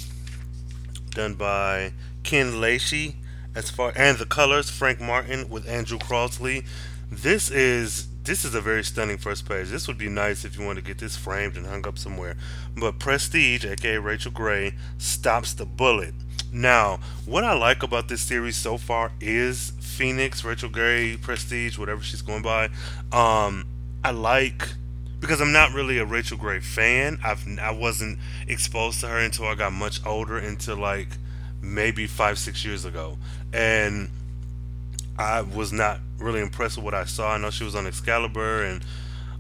done 1.12 1.36
by 1.36 1.94
Ken 2.24 2.60
Lashley. 2.60 3.16
As 3.56 3.70
far 3.70 3.94
and 3.96 4.18
the 4.18 4.26
colors, 4.26 4.72
Frank 4.72 5.00
Martin 5.00 5.48
with 5.48 5.68
Andrew 5.70 6.00
Crossley. 6.00 6.66
This 7.12 7.52
is 7.52 8.08
this 8.24 8.46
is 8.46 8.56
a 8.56 8.62
very 8.62 8.84
stunning 8.84 9.18
first 9.18 9.48
page. 9.48 9.68
This 9.68 9.88
would 9.88 9.98
be 9.98 10.10
nice 10.10 10.46
if 10.46 10.58
you 10.58 10.66
want 10.66 10.78
to 10.78 10.84
get 10.84 10.98
this 10.98 11.16
framed 11.18 11.58
and 11.58 11.66
hung 11.68 11.86
up 11.88 11.98
somewhere. 11.98 12.36
But 12.76 12.98
Prestige, 12.98 13.66
aka 13.66 13.98
Rachel 13.98 14.32
Grey, 14.32 14.74
stops 14.98 15.54
the 15.54 15.66
bullet. 15.66 16.14
Now, 16.52 17.00
what 17.26 17.44
I 17.44 17.54
like 17.54 17.84
about 17.84 18.08
this 18.08 18.22
series 18.22 18.56
so 18.56 18.78
far 18.78 19.12
is 19.20 19.74
Phoenix, 19.80 20.44
Rachel 20.44 20.70
Grey, 20.70 21.18
Prestige, 21.18 21.78
whatever 21.78 22.02
she's 22.02 22.22
going 22.22 22.44
by. 22.44 22.70
Um, 23.12 23.66
I 24.04 24.12
like 24.12 24.70
because 25.20 25.42
I'm 25.42 25.52
not 25.52 25.74
really 25.74 25.98
a 26.00 26.06
Rachel 26.06 26.38
Grey 26.38 26.60
fan. 26.60 27.20
I've 27.24 27.46
I 27.60 27.72
wasn't 27.72 28.20
exposed 28.48 29.02
to 29.02 29.08
her 29.08 29.20
until 29.20 29.46
I 29.46 29.56
got 29.56 29.74
much 29.74 30.06
older, 30.06 30.38
until 30.38 30.78
like 30.78 31.10
maybe 31.64 32.06
five 32.06 32.38
six 32.38 32.64
years 32.64 32.86
ago, 32.86 33.18
and 33.52 34.10
I 35.18 35.42
was 35.42 35.72
not 35.72 36.00
really 36.20 36.42
impressed 36.42 36.78
with 36.78 36.86
what 36.86 36.94
I 36.94 37.06
saw. 37.06 37.34
I 37.34 37.38
know 37.38 37.50
she 37.50 37.64
was 37.64 37.76
on 37.76 37.88
Excalibur 37.88 38.64
and 38.64 38.84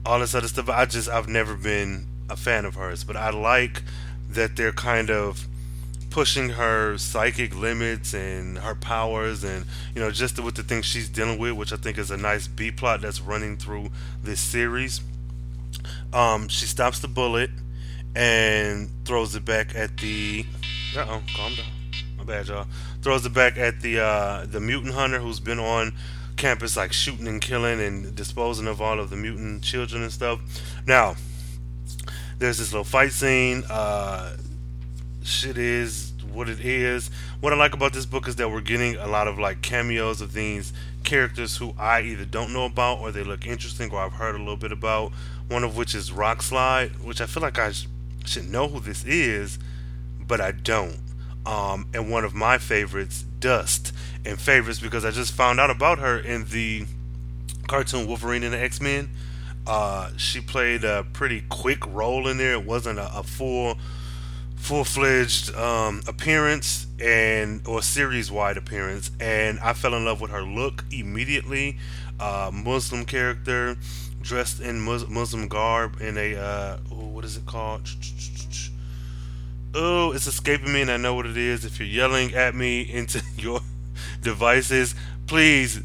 all 0.05 0.19
this 0.19 0.33
other 0.33 0.47
stuff. 0.47 0.69
I 0.69 0.85
just 0.85 1.09
I've 1.09 1.27
never 1.27 1.55
been 1.55 2.07
a 2.29 2.37
fan 2.37 2.65
of 2.65 2.75
hers, 2.75 3.03
but 3.03 3.15
I 3.15 3.29
like 3.29 3.83
that 4.29 4.55
they're 4.55 4.71
kind 4.71 5.09
of 5.11 5.47
pushing 6.09 6.49
her 6.49 6.95
psychic 6.97 7.55
limits 7.55 8.13
and 8.13 8.59
her 8.59 8.75
powers 8.75 9.43
and 9.43 9.65
you 9.95 10.01
know 10.01 10.11
just 10.11 10.39
with 10.39 10.53
the 10.53 10.61
things 10.61 10.85
she's 10.85 11.09
dealing 11.09 11.39
with 11.39 11.53
which 11.53 11.73
i 11.73 11.75
think 11.75 11.97
is 11.97 12.11
a 12.11 12.17
nice 12.17 12.47
b 12.47 12.69
plot 12.69 13.01
that's 13.01 13.19
running 13.19 13.57
through 13.57 13.89
this 14.21 14.39
series 14.39 15.01
um, 16.13 16.47
she 16.49 16.67
stops 16.67 16.99
the 16.99 17.07
bullet 17.07 17.49
and 18.15 18.91
throws 19.05 19.33
it 19.33 19.43
back 19.43 19.73
at 19.73 19.97
the 19.97 20.45
uh-oh 20.95 21.23
calm 21.35 21.55
down 21.55 21.65
my 22.23 22.33
bad 22.35 22.47
y'all 22.47 22.67
throws 23.01 23.25
it 23.25 23.33
back 23.33 23.57
at 23.57 23.81
the 23.81 23.99
uh, 23.99 24.45
the 24.45 24.59
mutant 24.59 24.93
hunter 24.93 25.19
who's 25.19 25.39
been 25.39 25.59
on 25.59 25.93
campus 26.35 26.75
like 26.75 26.93
shooting 26.93 27.27
and 27.27 27.41
killing 27.41 27.79
and 27.79 28.15
disposing 28.15 28.67
of 28.67 28.81
all 28.81 28.99
of 28.99 29.09
the 29.09 29.15
mutant 29.15 29.63
children 29.63 30.01
and 30.01 30.11
stuff 30.11 30.39
now 30.87 31.15
there's 32.39 32.57
this 32.57 32.71
little 32.71 32.83
fight 32.83 33.11
scene 33.11 33.63
uh, 33.69 34.35
shit 35.23 35.57
is 35.57 36.13
what 36.33 36.49
it 36.49 36.59
is. 36.59 37.09
What 37.39 37.53
I 37.53 37.55
like 37.55 37.73
about 37.73 37.93
this 37.93 38.05
book 38.05 38.27
is 38.27 38.35
that 38.37 38.49
we're 38.49 38.61
getting 38.61 38.95
a 38.95 39.07
lot 39.07 39.27
of 39.27 39.37
like 39.37 39.61
cameos 39.61 40.21
of 40.21 40.33
these 40.33 40.73
characters 41.03 41.57
who 41.57 41.73
I 41.77 42.01
either 42.01 42.25
don't 42.25 42.53
know 42.53 42.65
about 42.65 42.99
or 42.99 43.11
they 43.11 43.23
look 43.23 43.45
interesting 43.45 43.91
or 43.91 43.99
I've 43.99 44.13
heard 44.13 44.35
a 44.35 44.39
little 44.39 44.57
bit 44.57 44.71
about. 44.71 45.11
One 45.47 45.63
of 45.63 45.77
which 45.77 45.93
is 45.93 46.11
Rockslide, 46.11 47.03
which 47.03 47.21
I 47.21 47.25
feel 47.25 47.43
like 47.43 47.59
I 47.59 47.71
sh- 47.71 47.87
should 48.25 48.49
know 48.49 48.67
who 48.67 48.79
this 48.79 49.03
is, 49.05 49.59
but 50.19 50.41
I 50.41 50.51
don't. 50.51 50.97
Um, 51.45 51.87
and 51.93 52.09
one 52.09 52.23
of 52.23 52.33
my 52.33 52.57
favorites, 52.57 53.25
Dust, 53.39 53.91
and 54.25 54.39
favorites 54.39 54.79
because 54.79 55.03
I 55.03 55.11
just 55.11 55.33
found 55.33 55.59
out 55.59 55.69
about 55.69 55.99
her 55.99 56.17
in 56.17 56.45
the 56.45 56.85
cartoon 57.67 58.07
Wolverine 58.07 58.43
and 58.43 58.53
the 58.53 58.59
X 58.59 58.79
Men. 58.79 59.09
Uh, 59.65 60.11
she 60.17 60.41
played 60.41 60.83
a 60.83 61.05
pretty 61.13 61.43
quick 61.49 61.85
role 61.87 62.27
in 62.27 62.37
there. 62.37 62.53
It 62.53 62.65
wasn't 62.65 62.99
a, 62.99 63.17
a 63.17 63.23
full 63.23 63.77
full 64.55 64.85
fledged 64.85 65.53
um, 65.55 66.01
appearance 66.07 66.87
and 67.01 67.65
or 67.67 67.81
series 67.81 68.31
wide 68.31 68.55
appearance, 68.55 69.11
and 69.19 69.59
I 69.59 69.73
fell 69.73 69.93
in 69.93 70.05
love 70.05 70.21
with 70.21 70.31
her 70.31 70.41
look 70.43 70.85
immediately. 70.91 71.77
Uh, 72.19 72.51
Muslim 72.53 73.05
character 73.05 73.75
dressed 74.21 74.61
in 74.61 74.79
Mus- 74.79 75.07
Muslim 75.09 75.47
garb 75.49 75.99
in 75.99 76.17
a 76.17 76.35
uh, 76.35 76.77
what 76.89 77.25
is 77.25 77.35
it 77.35 77.45
called? 77.45 77.87
Oh, 79.75 80.11
it's 80.11 80.27
escaping 80.27 80.71
me, 80.71 80.81
and 80.81 80.91
I 80.91 80.97
know 80.97 81.15
what 81.15 81.25
it 81.25 81.37
is. 81.37 81.65
If 81.65 81.79
you're 81.79 81.87
yelling 81.87 82.33
at 82.35 82.53
me 82.53 82.81
into 82.81 83.23
your 83.37 83.61
devices, 84.21 84.93
please 85.25 85.81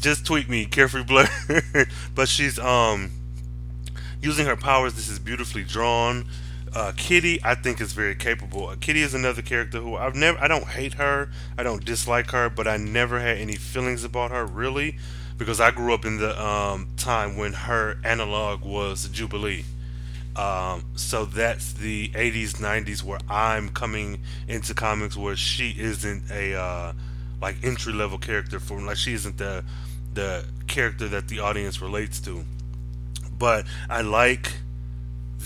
just 0.00 0.26
tweet 0.26 0.50
me, 0.50 0.66
Carefree 0.66 1.04
Blur. 1.04 1.26
but 2.14 2.28
she's 2.28 2.58
um 2.58 3.10
using 4.20 4.46
her 4.46 4.56
powers. 4.56 4.94
This 4.94 5.08
is 5.08 5.18
beautifully 5.18 5.64
drawn. 5.64 6.26
Uh, 6.74 6.92
Kitty, 6.96 7.38
I 7.44 7.54
think 7.54 7.80
is 7.80 7.92
very 7.92 8.16
capable. 8.16 8.66
Uh, 8.68 8.76
Kitty 8.80 9.00
is 9.00 9.14
another 9.14 9.42
character 9.42 9.80
who 9.80 9.94
I've 9.94 10.16
never, 10.16 10.36
I 10.38 10.48
don't 10.48 10.66
hate 10.66 10.94
her, 10.94 11.30
I 11.56 11.62
don't 11.62 11.84
dislike 11.84 12.32
her, 12.32 12.50
but 12.50 12.66
I 12.66 12.76
never 12.78 13.20
had 13.20 13.38
any 13.38 13.54
feelings 13.54 14.02
about 14.02 14.32
her 14.32 14.44
really, 14.44 14.96
because 15.38 15.60
I 15.60 15.70
grew 15.70 15.94
up 15.94 16.04
in 16.04 16.18
the 16.18 16.44
um, 16.44 16.88
time 16.96 17.36
when 17.36 17.52
her 17.52 17.98
analog 18.02 18.64
was 18.64 19.08
Jubilee. 19.08 19.64
Um, 20.36 20.84
so 20.96 21.24
that's 21.24 21.72
the 21.74 22.08
80s, 22.08 22.54
90s 22.54 23.02
where 23.02 23.20
I'm 23.28 23.68
coming 23.68 24.20
into 24.48 24.74
comics 24.74 25.16
where 25.16 25.36
she 25.36 25.70
isn't 25.78 26.30
a 26.30 26.54
uh, 26.54 26.92
like 27.40 27.56
entry 27.62 27.92
level 27.92 28.18
character 28.18 28.58
for 28.58 28.80
like 28.80 28.96
she 28.96 29.12
isn't 29.12 29.38
the 29.38 29.64
the 30.14 30.44
character 30.66 31.08
that 31.08 31.28
the 31.28 31.40
audience 31.40 31.80
relates 31.80 32.20
to. 32.20 32.44
But 33.38 33.66
I 33.88 34.00
like 34.00 34.52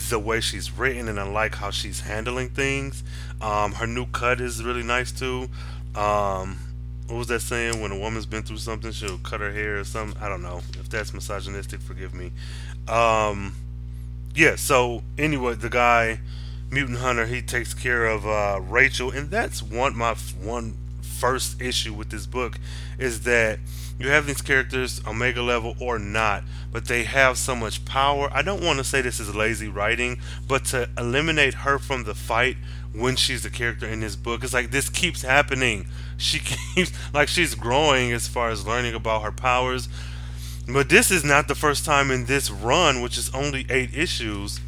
the 0.09 0.19
way 0.19 0.41
she's 0.41 0.71
written 0.71 1.09
and 1.09 1.19
I 1.19 1.25
like 1.25 1.57
how 1.57 1.71
she's 1.71 2.01
handling 2.01 2.51
things. 2.51 3.03
Um, 3.41 3.73
her 3.73 3.87
new 3.87 4.07
cut 4.07 4.41
is 4.41 4.63
really 4.63 4.83
nice 4.83 5.11
too. 5.11 5.49
Um, 5.95 6.59
what 7.09 7.17
was 7.17 7.27
that 7.29 7.41
saying? 7.41 7.81
When 7.81 7.91
a 7.91 7.99
woman's 7.99 8.27
been 8.27 8.43
through 8.43 8.59
something, 8.59 8.93
she'll 8.93 9.19
cut 9.19 9.41
her 9.41 9.51
hair 9.51 9.79
or 9.79 9.85
something. 9.85 10.21
I 10.23 10.29
don't 10.29 10.43
know 10.43 10.61
if 10.79 10.89
that's 10.89 11.15
misogynistic. 11.15 11.81
Forgive 11.81 12.15
me. 12.15 12.33
Um, 12.87 13.55
yeah. 14.39 14.55
So 14.55 15.03
anyway, 15.19 15.55
the 15.55 15.69
guy, 15.69 16.21
mutant 16.71 16.99
hunter, 16.99 17.27
he 17.27 17.43
takes 17.43 17.75
care 17.75 18.07
of 18.07 18.25
uh, 18.25 18.61
Rachel, 18.63 19.11
and 19.11 19.31
that's 19.31 19.63
one 19.63 19.97
my 19.97 20.15
one 20.41 20.77
first 21.03 21.61
issue 21.61 21.93
with 21.93 22.11
this 22.11 22.27
book 22.27 22.61
is 22.97 23.23
that 23.23 23.59
you 23.99 24.09
have 24.11 24.27
these 24.27 24.41
characters 24.41 25.01
omega 25.05 25.43
level 25.43 25.75
or 25.81 25.99
not 25.99 26.45
but 26.71 26.85
they 26.87 27.03
have 27.03 27.37
so 27.37 27.57
much 27.57 27.85
power 27.85 28.31
i 28.33 28.41
don't 28.41 28.63
want 28.63 28.79
to 28.79 28.85
say 28.85 29.01
this 29.01 29.19
is 29.19 29.35
lazy 29.35 29.67
writing 29.67 30.21
but 30.47 30.65
to 30.65 30.89
eliminate 30.97 31.55
her 31.55 31.77
from 31.77 32.05
the 32.05 32.15
fight 32.15 32.57
when 32.95 33.17
she's 33.17 33.45
a 33.45 33.51
character 33.51 33.89
in 33.89 33.99
this 33.99 34.15
book 34.15 34.45
it's 34.45 34.55
like 34.55 34.71
this 34.71 34.89
keeps 34.89 35.23
happening 35.23 35.89
she 36.17 36.39
keeps 36.75 36.93
like 37.13 37.27
she's 37.27 37.57
growing 37.57 38.13
as 38.13 38.29
far 38.29 38.51
as 38.51 38.65
learning 38.65 38.95
about 38.95 39.23
her 39.23 39.33
powers 39.33 39.89
but 40.73 40.89
this 40.89 41.11
is 41.11 41.25
not 41.25 41.49
the 41.49 41.55
first 41.55 41.85
time 41.85 42.11
in 42.11 42.27
this 42.27 42.51
run 42.51 43.01
which 43.01 43.17
is 43.17 43.35
only 43.35 43.67
eight 43.71 43.95
issues 43.95 44.61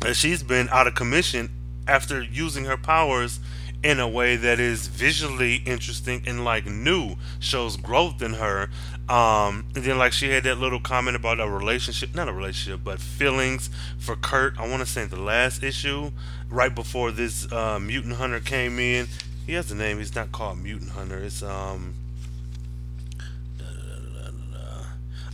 that 0.00 0.14
she's 0.14 0.42
been 0.42 0.68
out 0.70 0.86
of 0.86 0.94
commission 0.94 1.50
after 1.86 2.22
using 2.22 2.64
her 2.64 2.76
powers 2.76 3.40
in 3.82 3.98
a 3.98 4.08
way 4.08 4.36
that 4.36 4.60
is 4.60 4.88
visually 4.88 5.56
interesting 5.66 6.22
and 6.26 6.44
like 6.44 6.66
new 6.66 7.16
shows 7.38 7.76
growth 7.76 8.20
in 8.20 8.34
her. 8.34 8.68
Um 9.08 9.64
and 9.74 9.84
then 9.84 9.98
like 9.98 10.12
she 10.12 10.30
had 10.30 10.44
that 10.44 10.58
little 10.58 10.80
comment 10.80 11.16
about 11.16 11.40
a 11.40 11.48
relationship 11.48 12.14
not 12.14 12.28
a 12.28 12.32
relationship 12.32 12.80
but 12.84 13.00
feelings 13.00 13.70
for 13.98 14.16
kurt. 14.16 14.58
I 14.58 14.68
want 14.68 14.80
to 14.80 14.86
say 14.86 15.04
the 15.06 15.20
last 15.20 15.62
issue 15.62 16.10
right 16.50 16.74
before 16.74 17.10
this 17.10 17.50
uh, 17.50 17.78
mutant 17.80 18.16
hunter 18.16 18.40
came 18.40 18.78
in. 18.78 19.08
He 19.46 19.54
has 19.54 19.70
a 19.70 19.74
name 19.74 19.98
he's 19.98 20.14
not 20.14 20.30
called 20.30 20.58
mutant 20.58 20.90
hunter 20.90 21.18
it's 21.18 21.42
um 21.42 21.94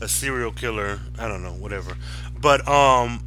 a 0.00 0.08
serial 0.08 0.52
killer 0.52 1.00
i 1.18 1.26
don't 1.26 1.42
know 1.42 1.52
whatever 1.52 1.96
but 2.40 2.66
um 2.68 3.22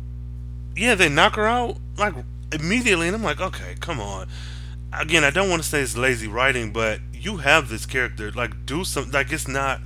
yeah 0.76 0.96
they 0.96 1.10
knock 1.10 1.36
her 1.36 1.48
out 1.48 1.78
like 1.98 2.14
immediately 2.52 3.08
and 3.08 3.16
i'm 3.16 3.24
like 3.24 3.42
okay 3.42 3.76
come 3.80 4.00
on 4.00 4.28
again, 4.94 5.24
I 5.24 5.30
don't 5.30 5.50
want 5.50 5.62
to 5.62 5.68
say 5.68 5.82
it's 5.82 5.98
lazy 5.98 6.28
writing, 6.28 6.72
but 6.72 7.00
you 7.14 7.38
have 7.38 7.70
this 7.70 7.86
character. 7.86 8.32
Like, 8.32 8.66
do 8.66 8.84
some. 8.84 9.12
Like, 9.12 9.32
it's 9.32 9.48
not. 9.48 9.82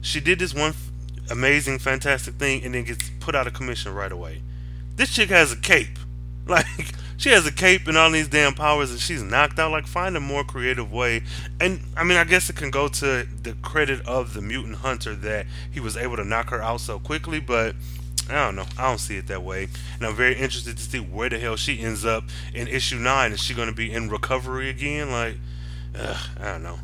She 0.00 0.20
did 0.20 0.38
this 0.38 0.54
one 0.54 0.74
amazing, 1.30 1.78
fantastic 1.78 2.34
thing, 2.34 2.64
and 2.64 2.74
then 2.74 2.84
gets 2.84 3.10
put 3.20 3.34
out 3.34 3.46
of 3.46 3.52
commission 3.52 3.94
right 3.94 4.12
away. 4.12 4.42
This 4.96 5.14
chick 5.14 5.28
has 5.30 5.52
a 5.52 5.56
cape. 5.56 5.98
Like, 6.48 6.94
she 7.18 7.30
has 7.30 7.46
a 7.46 7.52
cape 7.52 7.86
and 7.88 7.98
all 7.98 8.10
these 8.12 8.28
damn 8.28 8.54
powers, 8.54 8.90
and 8.90 9.00
she's 9.00 9.22
knocked 9.22 9.58
out. 9.58 9.72
Like, 9.72 9.86
find 9.86 10.16
a 10.16 10.20
more 10.20 10.44
creative 10.44 10.90
way. 10.90 11.22
And 11.60 11.80
I 11.96 12.04
mean, 12.04 12.16
I 12.16 12.24
guess 12.24 12.48
it 12.48 12.56
can 12.56 12.70
go 12.70 12.88
to 12.88 13.26
the 13.42 13.54
credit 13.60 14.06
of 14.06 14.32
the 14.34 14.40
mutant 14.40 14.76
hunter 14.76 15.14
that 15.16 15.46
he 15.70 15.80
was 15.80 15.96
able 15.96 16.16
to 16.16 16.24
knock 16.24 16.50
her 16.50 16.62
out 16.62 16.80
so 16.80 17.00
quickly, 17.00 17.40
but 17.40 17.74
I 18.30 18.44
don't 18.44 18.54
know. 18.56 18.66
I 18.78 18.88
don't 18.88 18.98
see 18.98 19.16
it 19.16 19.26
that 19.26 19.42
way. 19.42 19.68
And 19.96 20.06
I'm 20.06 20.14
very 20.14 20.34
interested 20.34 20.76
to 20.76 20.82
see 20.82 21.00
where 21.00 21.28
the 21.28 21.40
hell 21.40 21.56
she 21.56 21.80
ends 21.80 22.04
up 22.04 22.24
in 22.54 22.68
issue 22.68 22.96
nine. 22.96 23.32
Is 23.32 23.40
she 23.42 23.52
going 23.52 23.68
to 23.68 23.74
be 23.74 23.92
in 23.92 24.08
recovery 24.08 24.70
again? 24.70 25.10
Like, 25.10 25.38
ugh, 25.98 26.16
I 26.38 26.44
don't 26.44 26.62
know. 26.62 26.78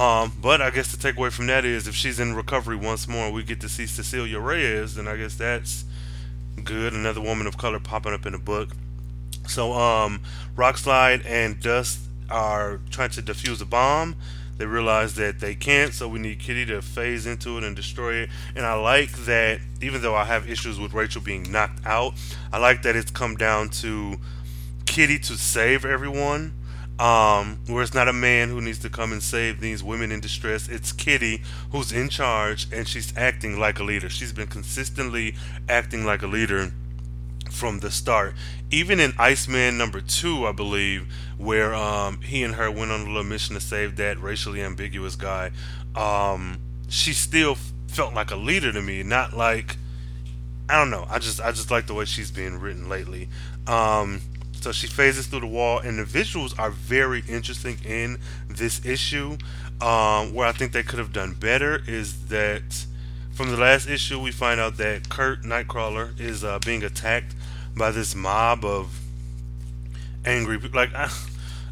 Um, 0.00 0.32
but 0.40 0.62
I 0.62 0.70
guess 0.70 0.94
the 0.94 1.12
takeaway 1.12 1.32
from 1.32 1.48
that 1.48 1.64
is 1.64 1.88
if 1.88 1.94
she's 1.94 2.20
in 2.20 2.34
recovery 2.34 2.76
once 2.76 3.08
more, 3.08 3.30
we 3.32 3.42
get 3.42 3.60
to 3.62 3.68
see 3.68 3.86
Cecilia 3.86 4.38
Reyes, 4.38 4.94
then 4.94 5.08
I 5.08 5.16
guess 5.16 5.34
that's 5.34 5.84
good. 6.62 6.92
Another 6.92 7.20
woman 7.20 7.46
of 7.46 7.58
color 7.58 7.80
popping 7.80 8.12
up 8.12 8.24
in 8.24 8.32
the 8.32 8.38
book. 8.38 8.70
So, 9.46 9.72
um, 9.72 10.22
Rockslide 10.56 11.24
and 11.26 11.60
Dust 11.60 12.00
are 12.30 12.80
trying 12.90 13.10
to 13.10 13.22
defuse 13.22 13.60
a 13.60 13.66
bomb. 13.66 14.16
They 14.58 14.66
realize 14.66 15.14
that 15.14 15.40
they 15.40 15.54
can't, 15.54 15.92
so 15.92 16.08
we 16.08 16.18
need 16.18 16.38
Kitty 16.38 16.66
to 16.66 16.82
phase 16.82 17.26
into 17.26 17.58
it 17.58 17.64
and 17.64 17.74
destroy 17.74 18.14
it. 18.14 18.30
And 18.54 18.64
I 18.64 18.74
like 18.74 19.10
that, 19.24 19.60
even 19.80 20.02
though 20.02 20.14
I 20.14 20.24
have 20.24 20.48
issues 20.48 20.78
with 20.78 20.92
Rachel 20.92 21.20
being 21.20 21.50
knocked 21.50 21.84
out, 21.84 22.14
I 22.52 22.58
like 22.58 22.82
that 22.82 22.94
it's 22.94 23.10
come 23.10 23.36
down 23.36 23.70
to 23.70 24.18
Kitty 24.86 25.18
to 25.20 25.36
save 25.36 25.84
everyone. 25.84 26.54
Um, 26.98 27.58
where 27.66 27.82
it's 27.82 27.94
not 27.94 28.06
a 28.06 28.12
man 28.12 28.50
who 28.50 28.60
needs 28.60 28.78
to 28.80 28.88
come 28.88 29.10
and 29.10 29.20
save 29.20 29.58
these 29.58 29.82
women 29.82 30.12
in 30.12 30.20
distress. 30.20 30.68
It's 30.68 30.92
Kitty 30.92 31.42
who's 31.72 31.90
in 31.90 32.08
charge 32.08 32.68
and 32.72 32.86
she's 32.86 33.12
acting 33.16 33.58
like 33.58 33.80
a 33.80 33.82
leader. 33.82 34.08
She's 34.08 34.32
been 34.32 34.46
consistently 34.46 35.34
acting 35.68 36.04
like 36.04 36.22
a 36.22 36.28
leader 36.28 36.72
from 37.52 37.80
the 37.80 37.90
start. 37.90 38.34
Even 38.70 38.98
in 38.98 39.12
Iceman 39.18 39.78
number 39.78 40.00
two, 40.00 40.46
I 40.46 40.52
believe, 40.52 41.06
where 41.38 41.74
um, 41.74 42.20
he 42.22 42.42
and 42.42 42.54
her 42.54 42.70
went 42.70 42.90
on 42.90 43.02
a 43.02 43.04
little 43.04 43.24
mission 43.24 43.54
to 43.54 43.60
save 43.60 43.96
that 43.96 44.20
racially 44.20 44.62
ambiguous 44.62 45.16
guy, 45.16 45.50
um, 45.94 46.58
she 46.88 47.12
still 47.12 47.56
felt 47.88 48.14
like 48.14 48.30
a 48.30 48.36
leader 48.36 48.72
to 48.72 48.80
me, 48.82 49.02
not 49.02 49.36
like 49.36 49.76
I 50.68 50.78
don't 50.78 50.90
know. 50.90 51.06
I 51.08 51.18
just 51.18 51.40
I 51.40 51.50
just 51.52 51.70
like 51.70 51.86
the 51.86 51.94
way 51.94 52.04
she's 52.04 52.30
being 52.30 52.58
written 52.58 52.88
lately. 52.88 53.28
Um, 53.66 54.20
so 54.60 54.72
she 54.72 54.86
phases 54.86 55.26
through 55.26 55.40
the 55.40 55.46
wall, 55.46 55.80
and 55.80 55.98
the 55.98 56.04
visuals 56.04 56.58
are 56.58 56.70
very 56.70 57.22
interesting 57.28 57.78
in 57.84 58.18
this 58.48 58.84
issue. 58.84 59.36
Um, 59.80 60.32
where 60.32 60.46
I 60.46 60.52
think 60.52 60.72
they 60.72 60.84
could 60.84 61.00
have 61.00 61.12
done 61.12 61.34
better 61.34 61.82
is 61.88 62.28
that 62.28 62.86
from 63.32 63.50
the 63.50 63.56
last 63.56 63.88
issue, 63.88 64.20
we 64.20 64.30
find 64.30 64.60
out 64.60 64.76
that 64.76 65.08
Kurt 65.08 65.42
Nightcrawler 65.42 66.18
is 66.20 66.44
uh, 66.44 66.58
being 66.64 66.82
attacked 66.82 67.34
by 67.76 67.90
this 67.90 68.14
mob 68.14 68.64
of 68.64 69.00
angry. 70.24 70.58
Like, 70.58 70.94
I, 70.94 71.10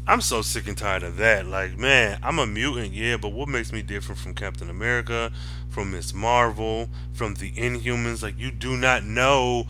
I'm 0.07 0.21
so 0.21 0.41
sick 0.41 0.67
and 0.67 0.77
tired 0.77 1.03
of 1.03 1.17
that. 1.17 1.45
Like, 1.45 1.77
man, 1.77 2.19
I'm 2.23 2.39
a 2.39 2.47
mutant, 2.47 2.93
yeah, 2.93 3.17
but 3.17 3.29
what 3.29 3.47
makes 3.47 3.71
me 3.71 3.81
different 3.81 4.19
from 4.19 4.33
Captain 4.33 4.69
America, 4.69 5.31
from 5.69 5.91
Miss 5.91 6.13
Marvel, 6.13 6.89
from 7.13 7.35
the 7.35 7.51
Inhumans? 7.51 8.23
Like, 8.23 8.39
you 8.39 8.51
do 8.51 8.75
not 8.75 9.03
know 9.03 9.67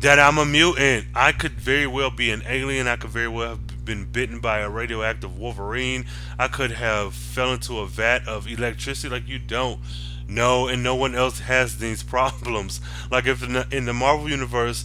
that 0.00 0.18
I'm 0.18 0.38
a 0.38 0.46
mutant. 0.46 1.08
I 1.14 1.32
could 1.32 1.52
very 1.52 1.86
well 1.86 2.10
be 2.10 2.30
an 2.30 2.42
alien. 2.46 2.88
I 2.88 2.96
could 2.96 3.10
very 3.10 3.28
well 3.28 3.50
have 3.50 3.84
been 3.84 4.06
bitten 4.06 4.40
by 4.40 4.60
a 4.60 4.70
radioactive 4.70 5.38
Wolverine. 5.38 6.06
I 6.38 6.48
could 6.48 6.70
have 6.72 7.14
fell 7.14 7.52
into 7.52 7.80
a 7.80 7.86
vat 7.86 8.26
of 8.26 8.48
electricity. 8.48 9.10
Like, 9.10 9.28
you 9.28 9.38
don't 9.38 9.80
know, 10.30 10.68
and 10.68 10.82
no 10.82 10.94
one 10.94 11.14
else 11.14 11.40
has 11.40 11.78
these 11.78 12.02
problems. 12.14 12.80
Like, 13.10 13.26
if 13.26 13.42
in 13.42 13.52
the, 13.52 13.66
in 13.70 13.84
the 13.84 13.92
Marvel 13.92 14.28
Universe, 14.28 14.84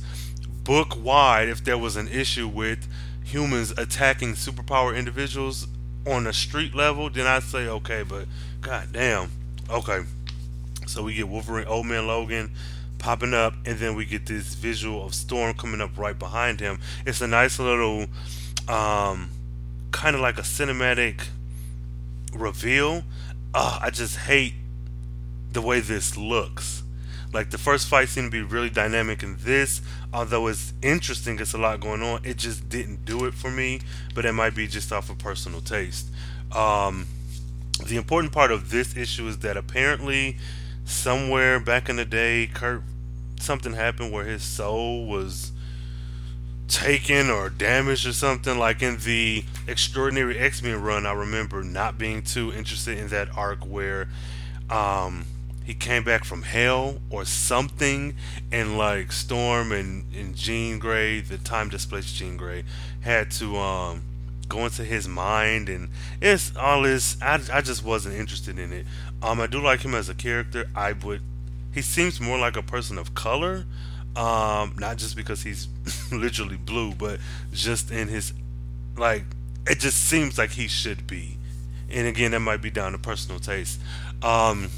book 0.64 1.02
wide, 1.02 1.48
if 1.48 1.64
there 1.64 1.78
was 1.78 1.96
an 1.96 2.08
issue 2.08 2.48
with 2.48 2.88
humans 3.24 3.72
attacking 3.78 4.34
superpower 4.34 4.96
individuals 4.96 5.68
on 6.06 6.28
a 6.28 6.34
street 6.34 6.76
level, 6.76 7.10
then 7.10 7.26
I'd 7.26 7.44
say 7.44 7.68
okay, 7.68 8.04
but 8.04 8.26
god 8.62 8.90
damn. 8.92 9.32
Okay. 9.70 10.02
So 10.88 11.04
we 11.04 11.16
get 11.16 11.28
Wolverine 11.28 11.68
Old 11.68 11.88
Man 11.88 12.08
Logan 12.08 12.52
popping 13.00 13.34
up 13.34 13.54
and 13.66 13.78
then 13.78 13.96
we 13.96 14.06
get 14.06 14.26
this 14.26 14.54
visual 14.54 15.04
of 15.06 15.16
Storm 15.16 15.56
coming 15.56 15.82
up 15.82 15.98
right 15.98 16.18
behind 16.18 16.60
him. 16.60 16.80
It's 17.06 17.22
a 17.22 17.28
nice 17.28 17.60
little 17.60 18.08
um 18.68 19.30
kind 19.92 20.16
of 20.16 20.22
like 20.22 20.38
a 20.38 20.42
cinematic 20.42 21.28
reveal. 22.34 23.04
Uh, 23.54 23.80
I 23.82 23.90
just 23.90 24.18
hate 24.18 24.54
the 25.56 25.62
way 25.62 25.80
this 25.80 26.16
looks. 26.16 26.84
Like 27.34 27.50
the 27.50 27.58
first 27.58 27.88
fight 27.88 28.10
seemed 28.10 28.32
to 28.32 28.32
be 28.32 28.44
really 28.44 28.70
dynamic 28.70 29.24
in 29.24 29.38
this, 29.40 29.82
although 30.14 30.48
it's 30.48 30.74
interesting, 30.82 31.40
it's 31.40 31.54
a 31.54 31.58
lot 31.58 31.80
going 31.80 32.04
on. 32.04 32.22
It 32.24 32.38
just 32.38 32.70
didn't 32.70 33.06
do 33.06 33.26
it 33.26 33.34
for 33.34 33.50
me, 33.50 33.82
but 34.14 34.26
it 34.26 34.34
might 34.34 34.54
be 34.54 34.68
just 34.68 34.94
off 34.94 35.10
of 35.10 35.18
personal 35.18 35.62
taste. 35.62 36.08
Um, 36.52 37.08
the 37.86 37.98
important 37.98 38.32
part 38.32 38.52
of 38.52 38.70
this 38.70 38.96
issue 38.96 39.28
is 39.28 39.40
that 39.40 39.58
apparently, 39.58 40.38
somewhere 40.84 41.60
back 41.60 41.90
in 41.90 41.96
the 41.96 42.06
day, 42.06 42.48
Kurt 42.54 42.84
something 43.40 43.74
happened 43.74 44.12
where 44.12 44.26
his 44.26 44.44
soul 44.44 45.06
was 45.06 45.52
taken 46.68 47.30
or 47.30 47.50
damaged 47.50 48.08
or 48.08 48.14
something. 48.14 48.58
Like 48.58 48.82
in 48.82 48.98
the 49.00 49.44
Extraordinary 49.68 50.38
X 50.38 50.62
Men 50.62 50.82
run, 50.82 51.06
I 51.06 51.14
remember 51.14 51.64
not 51.64 51.98
being 51.98 52.22
too 52.24 52.54
interested 52.54 52.98
in 52.98 53.08
that 53.10 53.30
arc 53.38 53.66
where. 53.66 54.10
Um, 54.70 55.26
he 55.66 55.74
came 55.74 56.04
back 56.04 56.24
from 56.24 56.44
hell 56.44 57.00
or 57.10 57.26
something 57.26 58.16
and 58.52 58.78
like 58.78 59.12
storm 59.12 59.72
and, 59.72 60.06
and 60.16 60.36
jean 60.36 60.78
grey 60.80 61.20
the 61.20 61.38
time 61.40 61.70
displaced 61.70 62.16
jean 62.16 62.38
grey 62.38 62.64
had 63.02 63.32
to 63.32 63.58
um 63.58 64.04
go 64.48 64.66
into 64.66 64.84
his 64.84 65.08
mind 65.08 65.68
and 65.70 65.90
it's 66.22 66.56
all 66.56 66.84
this 66.84 67.18
I, 67.22 67.42
I 67.52 67.62
just 67.62 67.84
wasn't 67.84 68.16
interested 68.16 68.60
in 68.60 68.72
it. 68.72 68.86
Um 69.22 69.42
i 69.42 69.48
do 69.48 69.60
like 69.60 69.82
him 69.82 69.96
as 69.96 70.10
a 70.10 70.14
character. 70.14 70.70
I 70.76 70.94
would 70.94 71.22
he 71.74 71.82
seems 71.82 72.22
more 72.22 72.38
like 72.38 72.56
a 72.56 72.62
person 72.62 72.98
of 72.98 73.16
color 73.16 73.66
um 74.16 74.76
not 74.78 74.98
just 74.98 75.16
because 75.16 75.44
he's 75.44 75.68
literally 76.12 76.58
blue 76.58 76.94
but 76.94 77.20
just 77.52 77.92
in 77.92 78.08
his 78.08 78.34
like 78.98 79.24
it 79.68 79.80
just 79.80 79.98
seems 79.98 80.38
like 80.38 80.52
he 80.52 80.68
should 80.68 81.08
be. 81.08 81.38
And 81.90 82.08
again 82.08 82.32
that 82.32 82.40
might 82.40 82.62
be 82.62 82.70
down 82.70 82.92
to 82.92 82.98
personal 82.98 83.40
taste. 83.40 83.80
Um 84.22 84.70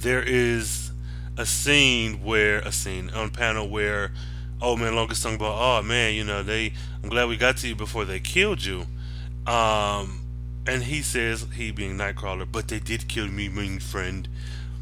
there 0.00 0.22
is 0.22 0.90
a 1.36 1.46
scene 1.46 2.22
where 2.22 2.60
a 2.60 2.72
scene 2.72 3.10
on 3.10 3.30
panel 3.30 3.68
where 3.68 4.12
oh 4.60 4.76
man 4.76 4.94
Logan's 4.94 5.22
talking 5.22 5.36
about, 5.36 5.56
oh 5.58 5.82
man, 5.82 6.14
you 6.14 6.24
know 6.24 6.42
they. 6.42 6.72
I'm 7.02 7.08
glad 7.08 7.28
we 7.28 7.36
got 7.36 7.58
to 7.58 7.68
you 7.68 7.74
before 7.74 8.04
they 8.04 8.20
killed 8.20 8.64
you. 8.64 8.86
Um, 9.46 10.22
and 10.66 10.82
he 10.84 11.02
says, 11.02 11.46
he 11.54 11.70
being 11.70 11.96
Nightcrawler, 11.96 12.50
but 12.50 12.68
they 12.68 12.80
did 12.80 13.08
kill 13.08 13.28
me, 13.28 13.48
my 13.48 13.78
friend. 13.78 14.28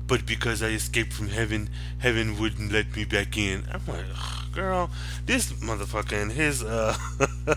But 0.06 0.26
because 0.26 0.62
I 0.62 0.68
escaped 0.68 1.12
from 1.12 1.28
heaven, 1.28 1.70
heaven 1.98 2.38
wouldn't 2.38 2.72
let 2.72 2.94
me 2.94 3.04
back 3.04 3.36
in. 3.36 3.64
I'm 3.72 3.80
like, 3.86 4.04
girl, 4.52 4.90
this 5.26 5.52
motherfucker 5.52 6.20
and 6.20 6.32
his 6.32 6.62
uh, 6.62 6.96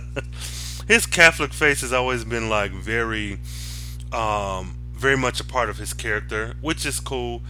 his 0.87 1.05
Catholic 1.05 1.53
face 1.53 1.81
has 1.81 1.91
always 1.91 2.23
been 2.23 2.49
like 2.49 2.71
very 2.71 3.39
um 4.13 4.76
very 4.97 5.17
much 5.17 5.39
a 5.39 5.43
part 5.43 5.69
of 5.69 5.77
his 5.77 5.93
character, 5.93 6.55
which 6.61 6.85
is 6.85 6.99
cool. 6.99 7.41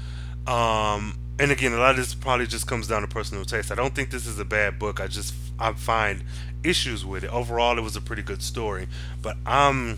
Um, 0.45 1.17
and 1.39 1.51
again, 1.51 1.73
a 1.73 1.77
lot 1.77 1.91
of 1.91 1.97
this 1.97 2.15
probably 2.15 2.47
just 2.47 2.67
comes 2.67 2.87
down 2.87 3.01
to 3.01 3.07
personal 3.07 3.45
taste. 3.45 3.71
I 3.71 3.75
don't 3.75 3.93
think 3.93 4.09
this 4.09 4.25
is 4.25 4.39
a 4.39 4.45
bad 4.45 4.79
book. 4.79 4.99
I 4.99 5.07
just 5.07 5.33
I 5.59 5.73
find 5.73 6.23
issues 6.63 7.05
with 7.05 7.23
it. 7.23 7.31
Overall, 7.31 7.77
it 7.77 7.81
was 7.81 7.95
a 7.95 8.01
pretty 8.01 8.21
good 8.21 8.41
story, 8.41 8.87
but 9.21 9.37
I'm 9.45 9.97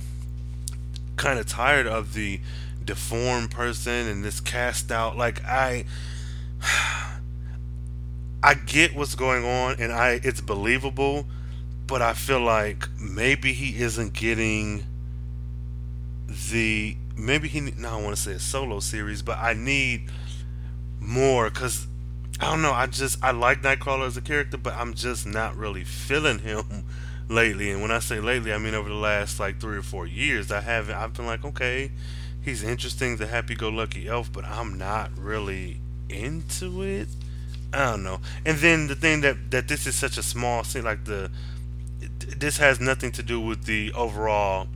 kind 1.15 1.39
of 1.39 1.47
tired 1.47 1.87
of 1.87 2.13
the 2.13 2.39
deformed 2.83 3.51
person 3.51 4.07
and 4.07 4.23
this 4.23 4.39
cast 4.39 4.91
out. 4.91 5.17
Like 5.17 5.43
I, 5.45 5.85
I 8.43 8.53
get 8.53 8.95
what's 8.95 9.15
going 9.15 9.45
on, 9.45 9.75
and 9.79 9.91
I 9.91 10.19
it's 10.23 10.41
believable, 10.41 11.25
but 11.87 12.01
I 12.01 12.13
feel 12.13 12.41
like 12.41 12.87
maybe 12.99 13.53
he 13.53 13.81
isn't 13.81 14.13
getting 14.13 14.83
the 16.27 16.95
maybe 17.19 17.47
he 17.47 17.61
now 17.61 17.99
I 17.99 18.01
want 18.01 18.15
to 18.15 18.21
say 18.21 18.33
a 18.33 18.39
solo 18.39 18.79
series, 18.79 19.21
but 19.21 19.37
I 19.37 19.53
need 19.53 20.09
more 20.99 21.49
because 21.49 21.87
I 22.39 22.45
don't 22.45 22.61
know. 22.61 22.71
I 22.71 22.87
just 22.87 23.23
I 23.23 23.31
like 23.31 23.61
Nightcrawler 23.61 24.07
as 24.07 24.17
a 24.17 24.21
character, 24.21 24.57
but 24.57 24.73
I'm 24.73 24.93
just 24.93 25.25
not 25.25 25.55
really 25.55 25.83
feeling 25.83 26.39
him 26.39 26.85
lately. 27.29 27.69
And 27.71 27.81
when 27.81 27.91
I 27.91 27.99
say 27.99 28.19
lately, 28.19 28.53
I 28.53 28.57
mean 28.57 28.73
over 28.73 28.89
the 28.89 28.95
last 28.95 29.39
like 29.39 29.59
three 29.59 29.77
or 29.77 29.81
four 29.81 30.07
years. 30.07 30.51
I 30.51 30.61
haven't. 30.61 30.95
I've 30.95 31.13
been 31.13 31.25
like, 31.25 31.43
okay, 31.43 31.91
he's 32.41 32.63
interesting, 32.63 33.17
the 33.17 33.27
happy-go-lucky 33.27 34.07
elf, 34.07 34.31
but 34.31 34.45
I'm 34.45 34.77
not 34.77 35.11
really 35.17 35.81
into 36.07 36.81
it. 36.81 37.09
I 37.73 37.91
don't 37.91 38.03
know. 38.03 38.19
And 38.45 38.57
then 38.57 38.87
the 38.87 38.95
thing 38.95 39.21
that 39.21 39.51
that 39.51 39.67
this 39.67 39.85
is 39.85 39.95
such 39.95 40.17
a 40.17 40.23
small 40.23 40.63
scene, 40.63 40.83
like 40.83 41.05
the 41.05 41.29
this 42.37 42.57
has 42.57 42.79
nothing 42.79 43.11
to 43.11 43.23
do 43.23 43.39
with 43.39 43.65
the 43.65 43.91
overall 43.93 44.67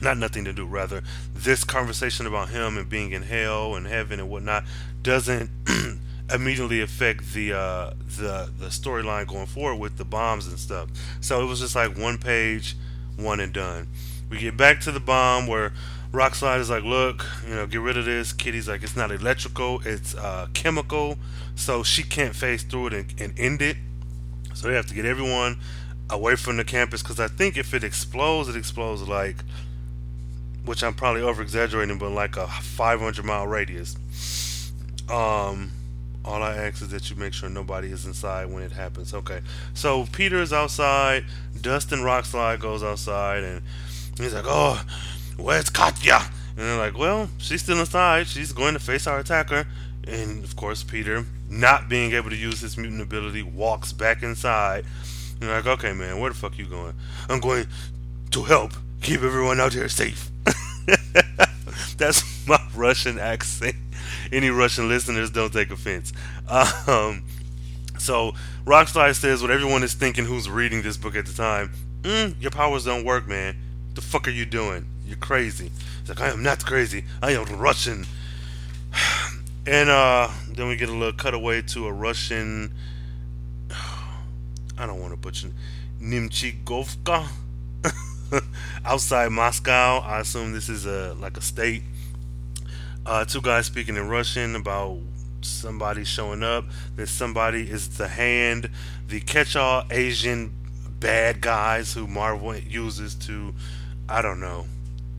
not 0.00 0.16
nothing 0.16 0.44
to 0.44 0.52
do 0.52 0.64
rather 0.64 1.02
this 1.34 1.64
conversation 1.64 2.26
about 2.26 2.48
him 2.48 2.78
and 2.78 2.88
being 2.88 3.12
in 3.12 3.22
hell 3.22 3.74
and 3.74 3.86
heaven 3.86 4.20
and 4.20 4.30
whatnot 4.30 4.64
doesn't 5.02 5.50
immediately 6.32 6.80
affect 6.80 7.32
the 7.32 7.52
uh, 7.52 7.92
the 8.16 8.50
the 8.58 8.66
storyline 8.66 9.26
going 9.26 9.46
forward 9.46 9.76
with 9.76 9.96
the 9.96 10.04
bombs 10.04 10.46
and 10.46 10.58
stuff 10.58 10.88
so 11.20 11.42
it 11.42 11.46
was 11.46 11.60
just 11.60 11.74
like 11.74 11.96
one 11.96 12.18
page 12.18 12.76
one 13.16 13.40
and 13.40 13.52
done 13.52 13.86
we 14.30 14.38
get 14.38 14.56
back 14.56 14.80
to 14.80 14.92
the 14.92 15.00
bomb 15.00 15.46
where 15.46 15.72
Rockslide 16.12 16.58
is 16.58 16.70
like, 16.70 16.82
look, 16.82 17.24
you 17.46 17.54
know, 17.54 17.66
get 17.66 17.80
rid 17.80 17.96
of 17.96 18.04
this. 18.04 18.32
Kitty's 18.32 18.68
like, 18.68 18.82
it's 18.82 18.96
not 18.96 19.12
electrical, 19.12 19.80
it's 19.84 20.14
uh, 20.16 20.48
chemical, 20.54 21.18
so 21.54 21.84
she 21.84 22.02
can't 22.02 22.34
phase 22.34 22.64
through 22.64 22.88
it 22.88 22.94
and, 22.94 23.14
and 23.20 23.38
end 23.38 23.62
it. 23.62 23.76
So 24.54 24.68
they 24.68 24.74
have 24.74 24.86
to 24.86 24.94
get 24.94 25.04
everyone 25.04 25.58
away 26.08 26.34
from 26.34 26.56
the 26.56 26.64
campus 26.64 27.02
because 27.02 27.20
I 27.20 27.28
think 27.28 27.56
if 27.56 27.72
it 27.72 27.84
explodes, 27.84 28.48
it 28.48 28.56
explodes 28.56 29.06
like 29.06 29.36
which 30.64 30.82
I'm 30.82 30.94
probably 30.94 31.22
over 31.22 31.42
exaggerating, 31.42 31.98
but 31.98 32.10
like 32.10 32.36
a 32.36 32.46
500 32.46 33.24
mile 33.24 33.46
radius. 33.46 33.96
Um, 35.08 35.72
all 36.24 36.42
I 36.42 36.56
ask 36.56 36.82
is 36.82 36.88
that 36.90 37.10
you 37.10 37.16
make 37.16 37.32
sure 37.32 37.48
nobody 37.48 37.88
is 37.88 38.04
inside 38.04 38.46
when 38.46 38.62
it 38.62 38.72
happens. 38.72 39.14
Okay, 39.14 39.40
so 39.74 40.06
Peter 40.12 40.40
is 40.40 40.52
outside. 40.52 41.24
Dust 41.60 41.92
and 41.92 42.02
Rockslide 42.02 42.60
goes 42.60 42.82
outside, 42.82 43.42
and 43.42 43.62
he's 44.18 44.34
like, 44.34 44.44
"Oh, 44.46 44.84
where's 45.36 45.70
Katya?" 45.70 46.20
And 46.56 46.66
they're 46.66 46.76
like, 46.76 46.96
"Well, 46.96 47.30
she's 47.38 47.62
still 47.62 47.80
inside. 47.80 48.26
She's 48.26 48.52
going 48.52 48.74
to 48.74 48.80
face 48.80 49.06
our 49.06 49.18
attacker." 49.18 49.66
And 50.06 50.44
of 50.44 50.56
course, 50.56 50.82
Peter, 50.82 51.24
not 51.48 51.88
being 51.88 52.12
able 52.12 52.30
to 52.30 52.36
use 52.36 52.60
his 52.60 52.76
mutant 52.76 53.02
ability, 53.02 53.42
walks 53.42 53.92
back 53.92 54.22
inside. 54.22 54.84
And 55.40 55.48
like, 55.48 55.66
"Okay, 55.66 55.92
man, 55.94 56.20
where 56.20 56.30
the 56.30 56.36
fuck 56.36 56.58
you 56.58 56.66
going?" 56.66 56.94
I'm 57.28 57.40
going 57.40 57.66
to 58.32 58.42
help 58.42 58.72
keep 59.00 59.22
everyone 59.22 59.60
out 59.60 59.72
here 59.72 59.88
safe. 59.88 60.30
That's 61.96 62.46
my 62.46 62.58
Russian 62.74 63.18
accent. 63.18 63.76
Any 64.32 64.50
Russian 64.50 64.88
listeners 64.88 65.30
don't 65.30 65.52
take 65.52 65.70
offense. 65.70 66.12
Um, 66.48 67.24
so 67.98 68.32
Rockslide 68.64 69.16
says 69.16 69.42
what 69.42 69.50
everyone 69.50 69.82
is 69.82 69.94
thinking 69.94 70.24
who's 70.24 70.48
reading 70.48 70.82
this 70.82 70.96
book 70.96 71.14
at 71.16 71.26
the 71.26 71.32
time. 71.32 71.72
Mm, 72.02 72.40
your 72.40 72.50
powers 72.50 72.84
don't 72.84 73.04
work, 73.04 73.26
man. 73.26 73.56
The 73.94 74.00
fuck 74.00 74.26
are 74.26 74.32
you 74.32 74.46
doing? 74.46 74.86
You're 75.06 75.18
crazy. 75.18 75.70
It's 76.00 76.08
like 76.08 76.20
I 76.20 76.28
am 76.28 76.42
not 76.42 76.64
crazy. 76.64 77.04
I 77.22 77.32
am 77.32 77.58
Russian. 77.58 78.06
And 79.66 79.90
uh, 79.90 80.28
then 80.48 80.68
we 80.68 80.76
get 80.76 80.88
a 80.88 80.92
little 80.92 81.12
cutaway 81.12 81.60
to 81.62 81.86
a 81.86 81.92
Russian. 81.92 82.72
I 83.70 84.86
don't 84.86 84.98
want 84.98 85.12
to 85.12 85.18
butcher 85.18 85.50
Nimchigovka 86.00 87.28
outside 88.84 89.30
Moscow. 89.30 89.98
I 90.00 90.20
assume 90.20 90.52
this 90.52 90.68
is 90.68 90.86
a 90.86 91.14
like 91.14 91.36
a 91.36 91.40
state. 91.42 91.82
Uh, 93.06 93.24
two 93.24 93.40
guys 93.40 93.66
speaking 93.66 93.96
in 93.96 94.08
Russian 94.08 94.54
about 94.54 94.98
somebody 95.42 96.04
showing 96.04 96.42
up. 96.42 96.64
Then 96.96 97.06
somebody 97.06 97.70
is 97.70 97.96
the 97.96 98.08
hand, 98.08 98.70
the 99.08 99.20
catch-all 99.20 99.84
Asian 99.90 100.52
bad 101.00 101.40
guys 101.40 101.94
who 101.94 102.06
Marvel 102.06 102.56
uses 102.56 103.14
to, 103.14 103.54
I 104.08 104.20
don't 104.20 104.40
know, 104.40 104.66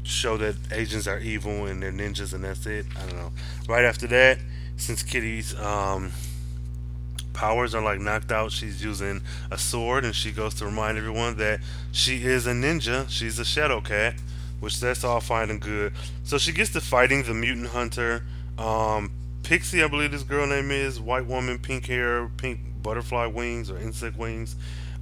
show 0.04 0.38
that 0.38 0.56
Asians 0.72 1.08
are 1.08 1.20
evil 1.20 1.66
and 1.66 1.82
they're 1.82 1.92
ninjas 1.92 2.34
and 2.34 2.44
that's 2.44 2.66
it. 2.66 2.86
I 2.96 3.06
don't 3.08 3.18
know. 3.18 3.32
Right 3.68 3.84
after 3.84 4.08
that, 4.08 4.40
since 4.78 5.02
Kitty's 5.04 5.60
um, 5.60 6.12
powers 7.42 7.74
are 7.74 7.82
like 7.82 8.00
knocked 8.00 8.32
out, 8.32 8.52
she's 8.52 8.84
using 8.84 9.20
a 9.50 9.58
sword 9.58 10.06
and 10.06 10.16
she 10.16 10.32
goes 10.32 10.54
to 10.54 10.64
remind 10.64 10.96
everyone 10.96 11.38
that 11.38 11.60
she 11.92 12.24
is 12.24 12.46
a 12.46 12.52
ninja. 12.52 13.10
She's 13.10 13.40
a 13.40 13.44
shadow 13.44 13.82
cat, 13.82 14.14
which 14.60 14.80
that's 14.80 15.04
all 15.04 15.20
fine 15.20 15.50
and 15.50 15.60
good. 15.60 15.92
So 16.24 16.38
she 16.38 16.52
gets 16.52 16.72
to 16.74 16.82
fighting 16.82 17.24
the 17.24 17.34
mutant 17.34 17.70
hunter. 17.70 18.22
Um, 18.60 19.12
Pixie, 19.42 19.82
I 19.82 19.88
believe 19.88 20.12
this 20.12 20.22
girl 20.22 20.46
name 20.46 20.70
is 20.70 21.00
white 21.00 21.26
woman, 21.26 21.58
pink 21.58 21.88
hair, 21.88 22.30
pink 22.38 22.60
butterfly 22.84 23.26
wings 23.26 23.72
or 23.72 23.80
insect 23.80 24.20
wings. 24.20 24.56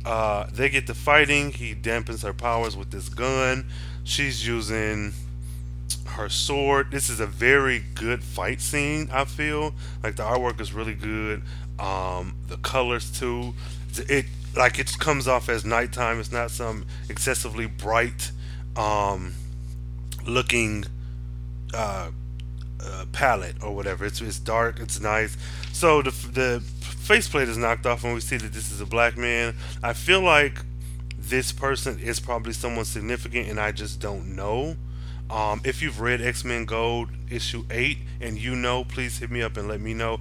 Uh, 0.06 0.47
they 0.49 0.69
get 0.69 0.88
to 0.88 0.93
fighting. 0.93 1.52
He 1.52 1.75
dampens 1.75 2.23
her 2.23 2.32
powers 2.32 2.78
with 2.78 2.89
this 2.89 3.10
gun. 3.10 3.65
She's 4.06 4.47
using 4.47 5.12
her 6.06 6.30
sword. 6.30 6.91
This 6.91 7.10
is 7.10 7.19
a 7.19 7.28
very 7.28 7.84
good 7.95 8.23
fight 8.23 8.62
scene. 8.62 9.10
I 9.12 9.25
feel 9.25 9.73
like 10.02 10.15
the 10.15 10.23
artwork 10.23 10.62
is 10.62 10.71
really 10.71 10.93
good. 10.93 11.41
Um, 11.79 12.35
the 12.47 12.57
colors 12.57 13.09
too. 13.09 13.53
It 13.95 14.25
like 14.55 14.79
it 14.79 14.91
comes 14.99 15.27
off 15.27 15.49
as 15.49 15.65
nighttime. 15.65 16.19
It's 16.19 16.31
not 16.31 16.51
some 16.51 16.85
excessively 17.09 17.65
bright 17.65 18.31
um, 18.75 19.33
looking 20.25 20.85
uh, 21.73 22.11
uh, 22.83 23.05
palette 23.11 23.55
or 23.63 23.75
whatever. 23.75 24.05
It's 24.05 24.21
it's 24.21 24.39
dark. 24.39 24.79
It's 24.79 24.99
nice. 24.99 25.37
So 25.71 26.01
the 26.01 26.11
the 26.11 26.63
faceplate 26.81 27.47
is 27.49 27.57
knocked 27.57 27.85
off, 27.85 28.03
and 28.03 28.13
we 28.13 28.19
see 28.19 28.37
that 28.37 28.53
this 28.53 28.71
is 28.71 28.81
a 28.81 28.85
black 28.85 29.17
man. 29.17 29.55
I 29.81 29.93
feel 29.93 30.21
like 30.21 30.59
this 31.17 31.51
person 31.51 31.99
is 31.99 32.19
probably 32.19 32.53
someone 32.53 32.85
significant, 32.85 33.47
and 33.47 33.59
I 33.59 33.71
just 33.71 33.99
don't 33.99 34.35
know. 34.35 34.75
Um, 35.29 35.61
if 35.63 35.81
you've 35.81 35.99
read 35.99 36.21
X 36.21 36.43
Men 36.43 36.65
Gold 36.65 37.09
issue 37.29 37.65
eight 37.69 37.99
and 38.19 38.37
you 38.37 38.55
know, 38.55 38.83
please 38.83 39.19
hit 39.19 39.29
me 39.29 39.41
up 39.43 39.57
and 39.57 39.67
let 39.67 39.79
me 39.79 39.93
know. 39.93 40.19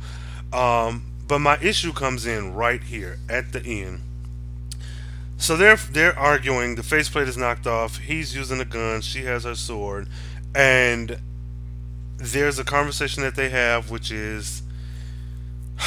Um, 0.52 1.04
but 1.28 1.40
my 1.40 1.58
issue 1.60 1.92
comes 1.92 2.26
in 2.26 2.54
right 2.54 2.82
here 2.82 3.18
at 3.28 3.52
the 3.52 3.64
end. 3.64 4.00
So 5.36 5.56
they're 5.56 5.76
they're 5.76 6.18
arguing. 6.18 6.74
The 6.74 6.82
faceplate 6.82 7.28
is 7.28 7.36
knocked 7.36 7.66
off. 7.66 7.98
He's 7.98 8.34
using 8.34 8.60
a 8.60 8.64
gun. 8.64 9.02
She 9.02 9.24
has 9.24 9.44
her 9.44 9.54
sword, 9.54 10.08
and 10.54 11.20
there's 12.16 12.58
a 12.58 12.64
conversation 12.64 13.22
that 13.22 13.36
they 13.36 13.50
have, 13.50 13.90
which 13.90 14.10
is 14.10 14.62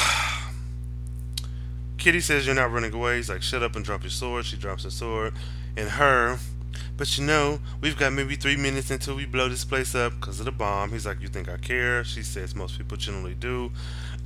Kitty 1.98 2.20
says 2.20 2.46
you're 2.46 2.54
not 2.54 2.72
running 2.72 2.94
away. 2.94 3.16
He's 3.16 3.28
like, 3.28 3.42
shut 3.42 3.62
up 3.62 3.76
and 3.76 3.84
drop 3.84 4.02
your 4.02 4.10
sword. 4.10 4.46
She 4.46 4.56
drops 4.56 4.84
her 4.84 4.90
sword, 4.90 5.34
and 5.76 5.90
her. 5.90 6.38
But 6.96 7.18
you 7.18 7.24
know, 7.24 7.58
we've 7.80 7.98
got 7.98 8.12
maybe 8.12 8.36
three 8.36 8.56
minutes 8.56 8.90
until 8.90 9.16
we 9.16 9.26
blow 9.26 9.48
this 9.48 9.64
place 9.64 9.94
up 9.94 10.14
because 10.20 10.38
of 10.38 10.46
the 10.46 10.52
bomb. 10.52 10.90
He's 10.90 11.04
like, 11.04 11.20
you 11.20 11.28
think 11.28 11.48
I 11.48 11.56
care? 11.56 12.04
She 12.04 12.22
says 12.22 12.54
most 12.54 12.78
people 12.78 12.96
generally 12.96 13.34
do. 13.34 13.72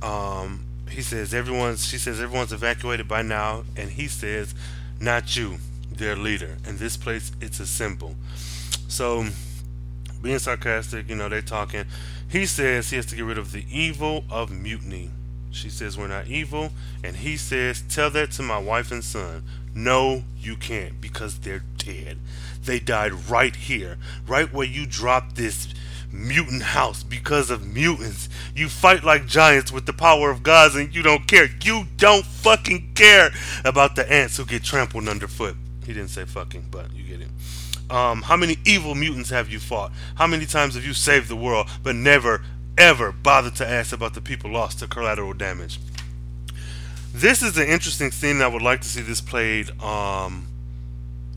Um, 0.01 0.66
he 0.89 1.01
says 1.01 1.33
everyone's. 1.33 1.85
She 1.85 1.97
says 1.97 2.19
everyone's 2.19 2.53
evacuated 2.53 3.07
by 3.07 3.21
now, 3.21 3.63
and 3.75 3.91
he 3.91 4.07
says, 4.07 4.53
not 4.99 5.35
you, 5.35 5.57
their 5.91 6.15
leader. 6.15 6.57
And 6.65 6.79
this 6.79 6.97
place, 6.97 7.31
it's 7.41 7.59
a 7.59 7.67
symbol. 7.67 8.15
So, 8.87 9.25
being 10.21 10.39
sarcastic, 10.39 11.09
you 11.09 11.15
know, 11.15 11.29
they're 11.29 11.41
talking. 11.41 11.85
He 12.29 12.45
says 12.45 12.89
he 12.89 12.95
has 12.95 13.05
to 13.07 13.15
get 13.15 13.25
rid 13.25 13.37
of 13.37 13.51
the 13.51 13.65
evil 13.71 14.23
of 14.29 14.49
mutiny. 14.49 15.11
She 15.51 15.69
says, 15.69 15.97
We're 15.97 16.07
not 16.07 16.27
evil. 16.27 16.71
And 17.03 17.17
he 17.17 17.37
says, 17.37 17.83
Tell 17.89 18.09
that 18.11 18.31
to 18.31 18.41
my 18.41 18.57
wife 18.57 18.91
and 18.91 19.03
son. 19.03 19.43
No, 19.73 20.23
you 20.37 20.55
can't 20.55 20.99
because 20.99 21.39
they're 21.39 21.63
dead. 21.77 22.17
They 22.63 22.79
died 22.79 23.29
right 23.29 23.55
here, 23.55 23.97
right 24.27 24.51
where 24.51 24.65
you 24.65 24.85
dropped 24.85 25.35
this 25.35 25.67
mutant 26.11 26.61
house 26.61 27.03
because 27.03 27.49
of 27.49 27.65
mutants. 27.65 28.29
You 28.55 28.69
fight 28.69 29.03
like 29.03 29.25
giants 29.25 29.71
with 29.71 29.85
the 29.85 29.93
power 29.93 30.29
of 30.29 30.43
gods 30.43 30.75
and 30.75 30.93
you 30.93 31.01
don't 31.01 31.27
care. 31.27 31.47
You 31.63 31.85
don't 31.97 32.25
fucking 32.25 32.91
care 32.95 33.31
about 33.65 33.95
the 33.95 34.11
ants 34.11 34.37
who 34.37 34.45
get 34.45 34.63
trampled 34.63 35.07
underfoot. 35.07 35.55
He 35.85 35.93
didn't 35.93 36.09
say 36.09 36.25
fucking, 36.25 36.67
but 36.71 36.93
you 36.93 37.03
get 37.03 37.21
it. 37.21 37.29
Um, 37.89 38.23
how 38.23 38.35
many 38.35 38.57
evil 38.65 38.95
mutants 38.95 39.29
have 39.29 39.49
you 39.49 39.59
fought? 39.59 39.91
How 40.15 40.27
many 40.27 40.45
times 40.45 40.75
have 40.75 40.85
you 40.85 40.93
saved 40.93 41.29
the 41.29 41.35
world, 41.35 41.69
but 41.83 41.95
never 41.95 42.41
ever 42.77 43.11
bothered 43.11 43.55
to 43.55 43.67
ask 43.67 43.91
about 43.91 44.13
the 44.13 44.21
people 44.21 44.51
lost 44.51 44.79
to 44.79 44.87
collateral 44.87 45.33
damage. 45.33 45.79
This 47.13 47.41
is 47.41 47.57
an 47.57 47.67
interesting 47.67 48.11
scene. 48.11 48.41
I 48.41 48.47
would 48.47 48.61
like 48.61 48.81
to 48.81 48.87
see 48.87 49.01
this 49.01 49.21
played 49.21 49.71
um, 49.81 50.47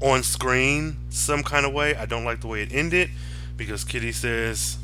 on 0.02 0.22
screen 0.22 0.96
some 1.08 1.42
kind 1.42 1.64
of 1.64 1.72
way. 1.72 1.94
I 1.96 2.04
don't 2.04 2.24
like 2.24 2.40
the 2.40 2.48
way 2.48 2.62
it 2.62 2.72
ended 2.72 3.10
because 3.60 3.84
Kitty 3.84 4.10
says 4.10 4.78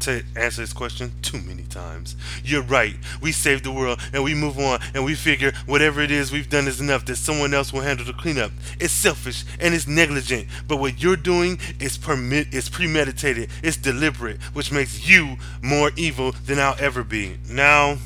to 0.00 0.24
answer 0.34 0.60
this 0.60 0.72
question 0.72 1.12
too 1.22 1.40
many 1.40 1.62
times. 1.62 2.16
You're 2.42 2.64
right. 2.64 2.96
We 3.22 3.30
save 3.30 3.62
the 3.62 3.70
world 3.70 4.00
and 4.12 4.24
we 4.24 4.34
move 4.34 4.58
on 4.58 4.80
and 4.92 5.04
we 5.04 5.14
figure 5.14 5.52
whatever 5.66 6.00
it 6.00 6.10
is 6.10 6.32
we've 6.32 6.50
done 6.50 6.66
is 6.66 6.80
enough 6.80 7.04
that 7.04 7.14
someone 7.14 7.54
else 7.54 7.72
will 7.72 7.82
handle 7.82 8.04
the 8.04 8.12
cleanup. 8.12 8.50
It's 8.80 8.92
selfish 8.92 9.44
and 9.60 9.72
it's 9.72 9.86
negligent, 9.86 10.48
but 10.66 10.78
what 10.78 11.00
you're 11.00 11.14
doing 11.14 11.60
is 11.78 11.96
permit 11.96 12.52
is 12.52 12.68
premeditated. 12.68 13.50
It's 13.62 13.76
deliberate, 13.76 14.42
which 14.52 14.72
makes 14.72 15.08
you 15.08 15.36
more 15.62 15.92
evil 15.96 16.32
than 16.32 16.58
I'll 16.58 16.76
ever 16.80 17.04
be. 17.04 17.36
Now, 17.48 17.98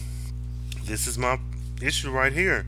this 0.84 1.06
is 1.06 1.16
my 1.16 1.38
issue 1.80 2.10
right 2.10 2.34
here. 2.34 2.66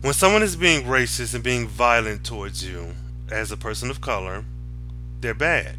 When 0.00 0.14
someone 0.14 0.42
is 0.42 0.56
being 0.56 0.82
racist 0.82 1.32
and 1.32 1.44
being 1.44 1.68
violent 1.68 2.24
towards 2.24 2.68
you 2.68 2.94
as 3.30 3.52
a 3.52 3.56
person 3.56 3.88
of 3.88 4.00
color, 4.00 4.44
they're 5.20 5.32
bad. 5.32 5.76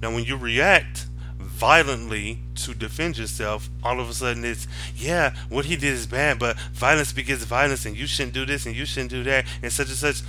Now, 0.00 0.14
when 0.14 0.24
you 0.24 0.36
react 0.36 1.06
violently 1.38 2.38
to 2.54 2.74
defend 2.74 3.18
yourself, 3.18 3.68
all 3.82 4.00
of 4.00 4.08
a 4.08 4.14
sudden 4.14 4.44
it's, 4.44 4.66
yeah, 4.96 5.34
what 5.48 5.66
he 5.66 5.76
did 5.76 5.92
is 5.92 6.06
bad, 6.06 6.38
but 6.38 6.58
violence 6.72 7.12
begets 7.12 7.44
violence, 7.44 7.84
and 7.84 7.96
you 7.96 8.06
shouldn't 8.06 8.34
do 8.34 8.46
this, 8.46 8.66
and 8.66 8.74
you 8.74 8.86
shouldn't 8.86 9.10
do 9.10 9.22
that, 9.24 9.46
and 9.62 9.72
such 9.72 9.88
and 9.88 9.96
such. 9.96 10.22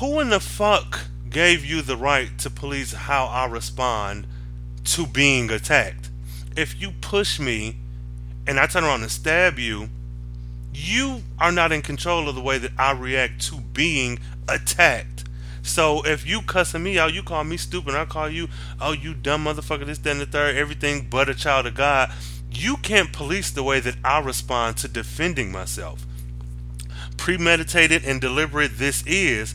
Who 0.00 0.18
in 0.20 0.30
the 0.30 0.40
fuck 0.40 1.00
gave 1.30 1.64
you 1.64 1.82
the 1.82 1.96
right 1.96 2.36
to 2.38 2.50
police 2.50 2.92
how 2.92 3.26
I 3.26 3.46
respond 3.46 4.26
to 4.84 5.06
being 5.06 5.50
attacked? 5.50 6.10
If 6.56 6.80
you 6.80 6.92
push 7.00 7.38
me 7.38 7.76
and 8.46 8.58
I 8.58 8.66
turn 8.66 8.84
around 8.84 9.02
and 9.02 9.10
stab 9.10 9.58
you, 9.58 9.88
you 10.72 11.22
are 11.38 11.52
not 11.52 11.72
in 11.72 11.82
control 11.82 12.28
of 12.28 12.34
the 12.34 12.40
way 12.40 12.58
that 12.58 12.72
I 12.78 12.92
react 12.92 13.42
to 13.48 13.60
being 13.60 14.18
attacked. 14.48 15.23
So 15.64 16.04
if 16.04 16.26
you 16.26 16.42
cussing 16.42 16.82
me 16.82 16.98
out, 16.98 17.14
you 17.14 17.22
call 17.22 17.42
me 17.42 17.56
stupid, 17.56 17.94
I 17.94 18.04
call 18.04 18.28
you, 18.28 18.48
oh, 18.80 18.92
you 18.92 19.14
dumb 19.14 19.46
motherfucker, 19.46 19.86
this, 19.86 19.98
then 19.98 20.18
the 20.18 20.26
third, 20.26 20.56
everything 20.56 21.08
but 21.10 21.30
a 21.30 21.34
child 21.34 21.66
of 21.66 21.74
God. 21.74 22.12
You 22.50 22.76
can't 22.76 23.12
police 23.12 23.50
the 23.50 23.62
way 23.62 23.80
that 23.80 23.96
I 24.04 24.20
respond 24.20 24.76
to 24.78 24.88
defending 24.88 25.50
myself. 25.50 26.04
Premeditated 27.16 28.04
and 28.04 28.20
deliberate 28.20 28.76
this 28.76 29.02
is, 29.06 29.54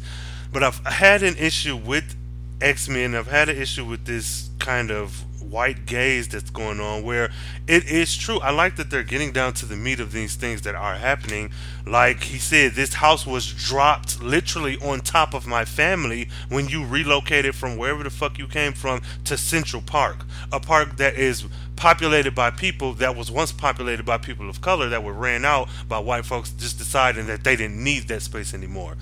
but 0.51 0.63
I've 0.63 0.83
had 0.83 1.21
an 1.21 1.37
issue 1.37 1.77
with 1.77 2.15
X 2.59 2.89
Men. 2.89 3.13
I've 3.13 3.27
had 3.27 3.47
an 3.47 3.57
issue 3.57 3.85
with 3.85 4.05
this 4.05 4.49
kind 4.57 4.89
of 4.89 5.23
white 5.49 5.85
gaze 5.85 6.27
that's 6.27 6.49
going 6.49 6.79
on 6.79 7.03
where 7.03 7.31
it 7.67 7.89
is 7.89 8.15
true. 8.15 8.39
I 8.39 8.51
like 8.51 8.75
that 8.77 8.89
they're 8.89 9.03
getting 9.03 9.31
down 9.31 9.53
to 9.53 9.65
the 9.65 9.75
meat 9.75 9.99
of 9.99 10.11
these 10.11 10.35
things 10.35 10.61
that 10.63 10.75
are 10.75 10.95
happening. 10.95 11.51
Like 11.85 12.23
he 12.23 12.37
said, 12.37 12.73
this 12.73 12.95
house 12.95 13.25
was 13.25 13.51
dropped 13.51 14.21
literally 14.21 14.77
on 14.77 15.01
top 15.01 15.33
of 15.33 15.47
my 15.47 15.65
family 15.65 16.29
when 16.49 16.67
you 16.67 16.85
relocated 16.85 17.55
from 17.55 17.77
wherever 17.77 18.03
the 18.03 18.09
fuck 18.09 18.37
you 18.37 18.47
came 18.47 18.73
from 18.73 19.01
to 19.25 19.37
Central 19.37 19.81
Park, 19.81 20.25
a 20.51 20.59
park 20.59 20.97
that 20.97 21.15
is 21.15 21.45
populated 21.75 22.35
by 22.35 22.51
people 22.51 22.93
that 22.93 23.15
was 23.15 23.31
once 23.31 23.51
populated 23.53 24.05
by 24.05 24.17
people 24.17 24.49
of 24.49 24.59
color 24.59 24.89
that 24.89 25.01
were 25.01 25.13
ran 25.13 25.45
out 25.45 25.69
by 25.87 25.97
white 25.97 26.25
folks 26.25 26.51
just 26.51 26.77
deciding 26.77 27.25
that 27.27 27.43
they 27.43 27.55
didn't 27.55 27.81
need 27.81 28.07
that 28.09 28.21
space 28.21 28.53
anymore. 28.53 28.95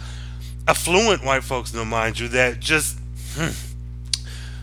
Affluent 0.67 1.23
white 1.23 1.43
folks, 1.43 1.73
no 1.73 1.83
mind 1.83 2.19
you, 2.19 2.27
that 2.29 2.59
just. 2.59 2.99
Hmm, 3.33 3.49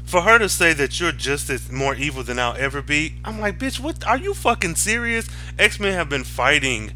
for 0.04 0.22
her 0.22 0.38
to 0.38 0.48
say 0.48 0.72
that 0.74 1.00
you're 1.00 1.12
just 1.12 1.50
as 1.50 1.70
more 1.70 1.94
evil 1.94 2.22
than 2.22 2.38
I'll 2.38 2.56
ever 2.56 2.82
be, 2.82 3.14
I'm 3.24 3.40
like, 3.40 3.58
bitch, 3.58 3.80
what? 3.80 4.06
Are 4.06 4.18
you 4.18 4.34
fucking 4.34 4.76
serious? 4.76 5.28
X 5.58 5.80
Men 5.80 5.94
have 5.94 6.08
been 6.08 6.24
fighting 6.24 6.92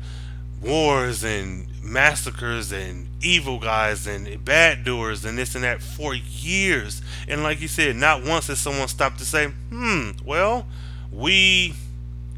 wars 0.62 1.24
and 1.24 1.66
massacres 1.82 2.72
and 2.72 3.08
evil 3.22 3.58
guys 3.58 4.06
and 4.06 4.44
bad 4.44 4.84
doers 4.84 5.24
and 5.24 5.38
this 5.38 5.54
and 5.54 5.64
that 5.64 5.82
for 5.82 6.14
years. 6.14 7.02
And 7.26 7.42
like 7.42 7.60
you 7.60 7.68
said, 7.68 7.96
not 7.96 8.24
once 8.24 8.48
has 8.48 8.58
someone 8.58 8.88
stopped 8.88 9.18
to 9.18 9.24
say, 9.24 9.46
hmm, 9.70 10.10
well, 10.24 10.66
we 11.10 11.74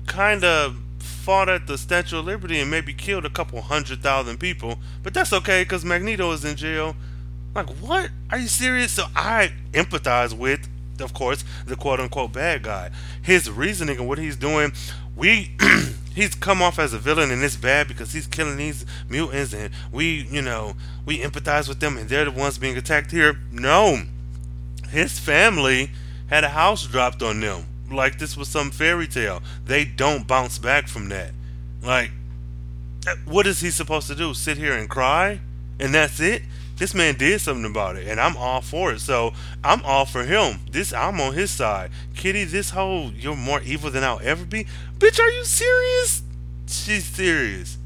kind 0.06 0.44
of 0.44 0.76
fought 0.98 1.48
at 1.48 1.66
the 1.66 1.76
Statue 1.76 2.18
of 2.18 2.24
Liberty 2.24 2.60
and 2.60 2.70
maybe 2.70 2.92
killed 2.92 3.24
a 3.24 3.30
couple 3.30 3.60
hundred 3.60 4.02
thousand 4.02 4.38
people, 4.38 4.78
but 5.02 5.12
that's 5.12 5.32
okay 5.32 5.62
because 5.62 5.84
Magneto 5.84 6.30
is 6.32 6.44
in 6.44 6.56
jail. 6.56 6.96
Like, 7.54 7.68
what? 7.76 8.10
Are 8.30 8.38
you 8.38 8.48
serious? 8.48 8.92
So 8.92 9.04
I 9.14 9.52
empathize 9.72 10.32
with, 10.32 10.68
of 11.00 11.12
course, 11.14 11.44
the 11.66 11.76
quote 11.76 12.00
unquote 12.00 12.32
bad 12.32 12.62
guy. 12.62 12.90
His 13.22 13.50
reasoning 13.50 13.98
and 13.98 14.08
what 14.08 14.18
he's 14.18 14.36
doing, 14.36 14.72
we. 15.16 15.56
he's 16.14 16.34
come 16.34 16.60
off 16.60 16.78
as 16.78 16.92
a 16.92 16.98
villain 16.98 17.30
and 17.30 17.42
it's 17.42 17.54
bad 17.54 17.86
because 17.86 18.12
he's 18.12 18.26
killing 18.26 18.56
these 18.56 18.84
mutants 19.08 19.54
and 19.54 19.72
we, 19.92 20.26
you 20.28 20.42
know, 20.42 20.74
we 21.06 21.20
empathize 21.20 21.68
with 21.68 21.78
them 21.78 21.96
and 21.96 22.08
they're 22.08 22.24
the 22.24 22.32
ones 22.32 22.58
being 22.58 22.76
attacked 22.76 23.12
here. 23.12 23.38
No. 23.52 24.02
His 24.90 25.20
family 25.20 25.90
had 26.28 26.42
a 26.42 26.48
house 26.48 26.84
dropped 26.86 27.22
on 27.22 27.38
them 27.38 27.64
like 27.92 28.18
this 28.18 28.36
was 28.36 28.48
some 28.48 28.70
fairy 28.70 29.06
tale. 29.06 29.42
They 29.64 29.84
don't 29.84 30.26
bounce 30.26 30.58
back 30.58 30.88
from 30.88 31.08
that. 31.08 31.32
Like, 31.82 32.10
what 33.24 33.46
is 33.46 33.60
he 33.60 33.70
supposed 33.70 34.06
to 34.08 34.14
do? 34.14 34.34
Sit 34.34 34.56
here 34.56 34.74
and 34.74 34.88
cry? 34.88 35.40
And 35.78 35.94
that's 35.94 36.20
it? 36.20 36.42
This 36.80 36.94
man 36.94 37.16
did 37.16 37.42
something 37.42 37.66
about 37.66 37.96
it, 37.96 38.08
and 38.08 38.18
I'm 38.18 38.38
all 38.38 38.62
for 38.62 38.92
it. 38.92 39.00
So 39.00 39.34
I'm 39.62 39.82
all 39.84 40.06
for 40.06 40.24
him. 40.24 40.60
This 40.72 40.94
I'm 40.94 41.20
on 41.20 41.34
his 41.34 41.50
side. 41.50 41.90
Kitty, 42.16 42.44
this 42.44 42.70
whole 42.70 43.12
you're 43.12 43.36
more 43.36 43.60
evil 43.60 43.90
than 43.90 44.02
I'll 44.02 44.18
ever 44.22 44.46
be. 44.46 44.66
Bitch, 44.98 45.20
are 45.20 45.28
you 45.28 45.44
serious? 45.44 46.22
She's 46.66 47.04
serious. 47.04 47.76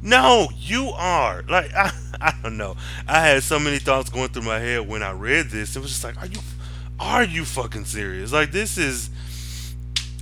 No, 0.00 0.48
you 0.56 0.92
are. 0.96 1.44
Like 1.46 1.70
I, 1.76 1.92
I 2.22 2.32
don't 2.42 2.56
know. 2.56 2.78
I 3.06 3.20
had 3.20 3.42
so 3.42 3.58
many 3.58 3.78
thoughts 3.78 4.08
going 4.08 4.28
through 4.28 4.44
my 4.44 4.58
head 4.58 4.88
when 4.88 5.02
I 5.02 5.12
read 5.12 5.50
this. 5.50 5.76
It 5.76 5.80
was 5.80 5.90
just 5.90 6.02
like, 6.02 6.16
are 6.16 6.26
you, 6.26 6.40
are 6.98 7.24
you 7.24 7.44
fucking 7.44 7.84
serious? 7.84 8.32
Like 8.32 8.50
this 8.50 8.78
is 8.78 9.10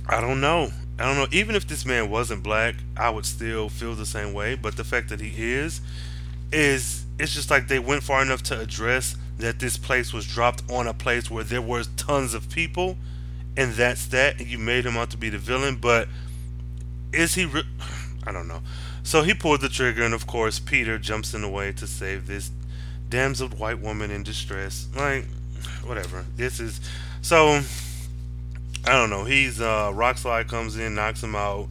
I 0.09 0.19
don't 0.19 0.41
know. 0.41 0.71
I 0.99 1.05
don't 1.05 1.15
know. 1.15 1.27
Even 1.31 1.55
if 1.55 1.65
this 1.65 1.85
man 1.85 2.09
wasn't 2.09 2.43
black, 2.43 2.75
I 2.97 3.09
would 3.09 3.25
still 3.25 3.69
feel 3.69 3.95
the 3.95 4.05
same 4.05 4.33
way. 4.33 4.55
But 4.55 4.75
the 4.75 4.83
fact 4.83 5.07
that 5.07 5.21
he 5.21 5.53
is, 5.53 5.79
is 6.51 7.05
it's 7.19 7.33
just 7.33 7.49
like 7.49 7.67
they 7.67 7.79
went 7.79 8.03
far 8.03 8.21
enough 8.21 8.43
to 8.43 8.59
address 8.59 9.15
that 9.37 9.59
this 9.59 9.77
place 9.77 10.13
was 10.13 10.25
dropped 10.25 10.63
on 10.69 10.87
a 10.87 10.93
place 10.93 11.29
where 11.29 11.43
there 11.43 11.61
was 11.61 11.87
tons 11.97 12.33
of 12.33 12.49
people, 12.49 12.97
and 13.55 13.73
that's 13.73 14.05
that. 14.07 14.39
And 14.39 14.47
you 14.47 14.57
made 14.57 14.85
him 14.85 14.97
out 14.97 15.09
to 15.11 15.17
be 15.17 15.29
the 15.29 15.37
villain, 15.37 15.77
but 15.77 16.07
is 17.13 17.35
he? 17.35 17.45
Re- 17.45 17.63
I 18.25 18.31
don't 18.31 18.47
know. 18.47 18.61
So 19.03 19.23
he 19.23 19.33
pulled 19.33 19.61
the 19.61 19.69
trigger, 19.69 20.03
and 20.03 20.13
of 20.13 20.27
course 20.27 20.59
Peter 20.59 20.97
jumps 20.97 21.33
in 21.33 21.41
the 21.41 21.49
way 21.49 21.71
to 21.73 21.87
save 21.87 22.27
this 22.27 22.51
damseled 23.09 23.57
white 23.57 23.79
woman 23.79 24.11
in 24.11 24.23
distress. 24.23 24.87
Like, 24.95 25.25
whatever. 25.83 26.25
This 26.35 26.59
is 26.59 26.81
so. 27.21 27.61
I 28.85 28.91
don't 28.91 29.09
know. 29.09 29.25
He's 29.25 29.59
uh, 29.59 29.91
Rockslide 29.91 30.47
comes 30.47 30.77
in, 30.77 30.95
knocks 30.95 31.21
him 31.21 31.35
out. 31.35 31.67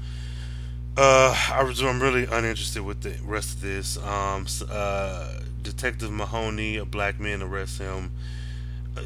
Uh, 0.97 1.37
I 1.53 1.63
was, 1.63 1.83
I'm 1.83 2.01
really 2.01 2.25
uninterested 2.25 2.83
with 2.83 3.03
the 3.03 3.17
rest 3.23 3.57
of 3.57 3.61
this. 3.61 3.99
Um, 3.99 4.47
uh, 4.71 5.41
Detective 5.63 6.11
Mahoney, 6.11 6.79
a 6.79 6.87
black 6.87 7.21
man, 7.21 7.43
arrests 7.43 7.79
him. 7.79 8.13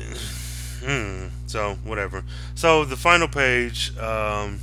hmm. 0.85 1.27
So 1.47 1.79
whatever. 1.83 2.25
So 2.55 2.85
the 2.85 2.97
final 2.97 3.29
page. 3.29 3.97
Um, 3.99 4.61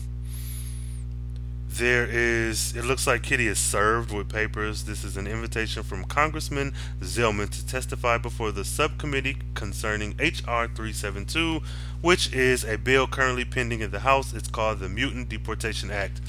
there 1.78 2.08
is, 2.10 2.76
it 2.76 2.86
looks 2.86 3.06
like 3.06 3.22
Kitty 3.22 3.46
is 3.46 3.60
served 3.60 4.12
with 4.12 4.30
papers. 4.30 4.86
This 4.86 5.04
is 5.04 5.16
an 5.16 5.28
invitation 5.28 5.84
from 5.84 6.06
Congressman 6.06 6.74
Zellman 7.02 7.52
to 7.52 7.68
testify 7.68 8.18
before 8.18 8.52
the 8.52 8.66
subcommittee 8.66 9.38
concerning 9.54 10.16
H.R. 10.18 10.68
372, 10.68 11.62
which 12.02 12.34
is 12.34 12.64
a 12.64 12.78
bill 12.78 13.06
currently 13.06 13.46
pending 13.46 13.82
in 13.82 13.92
the 13.92 14.00
House. 14.00 14.34
It's 14.34 14.48
called 14.48 14.80
the 14.80 14.90
Mutant 14.90 15.30
Deportation 15.30 15.92
Act. 15.92 16.20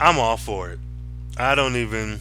I'm 0.00 0.18
all 0.18 0.36
for 0.36 0.70
it. 0.70 0.78
I 1.36 1.54
don't 1.54 1.76
even 1.76 2.20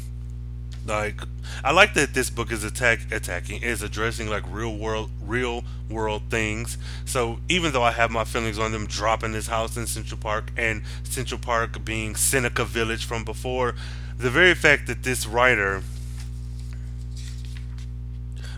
like 0.86 1.22
I 1.64 1.72
like 1.72 1.94
that 1.94 2.14
this 2.14 2.30
book 2.30 2.52
is 2.52 2.64
attack 2.64 3.12
attacking 3.12 3.62
is 3.62 3.82
addressing 3.82 4.30
like 4.30 4.44
real 4.50 4.76
world 4.76 5.12
real 5.22 5.64
world 5.90 6.24
things. 6.30 6.78
So 7.06 7.40
even 7.50 7.72
though 7.72 7.84
I 7.84 7.92
have 7.92 8.12
my 8.12 8.24
feelings 8.24 8.60
on 8.60 8.72
them 8.72 8.88
dropping 8.88 9.32
this 9.32 9.48
house 9.48 9.78
in 9.78 9.88
Central 9.88 10.20
Park 10.20 10.52
and 10.58 10.84
Central 11.04 11.40
Park 11.40 11.84
being 11.86 12.16
Seneca 12.16 12.66
Village 12.66 13.06
from 13.06 13.24
before, 13.24 13.76
the 14.18 14.30
very 14.30 14.56
fact 14.56 14.88
that 14.88 15.04
this 15.04 15.26
writer 15.26 15.84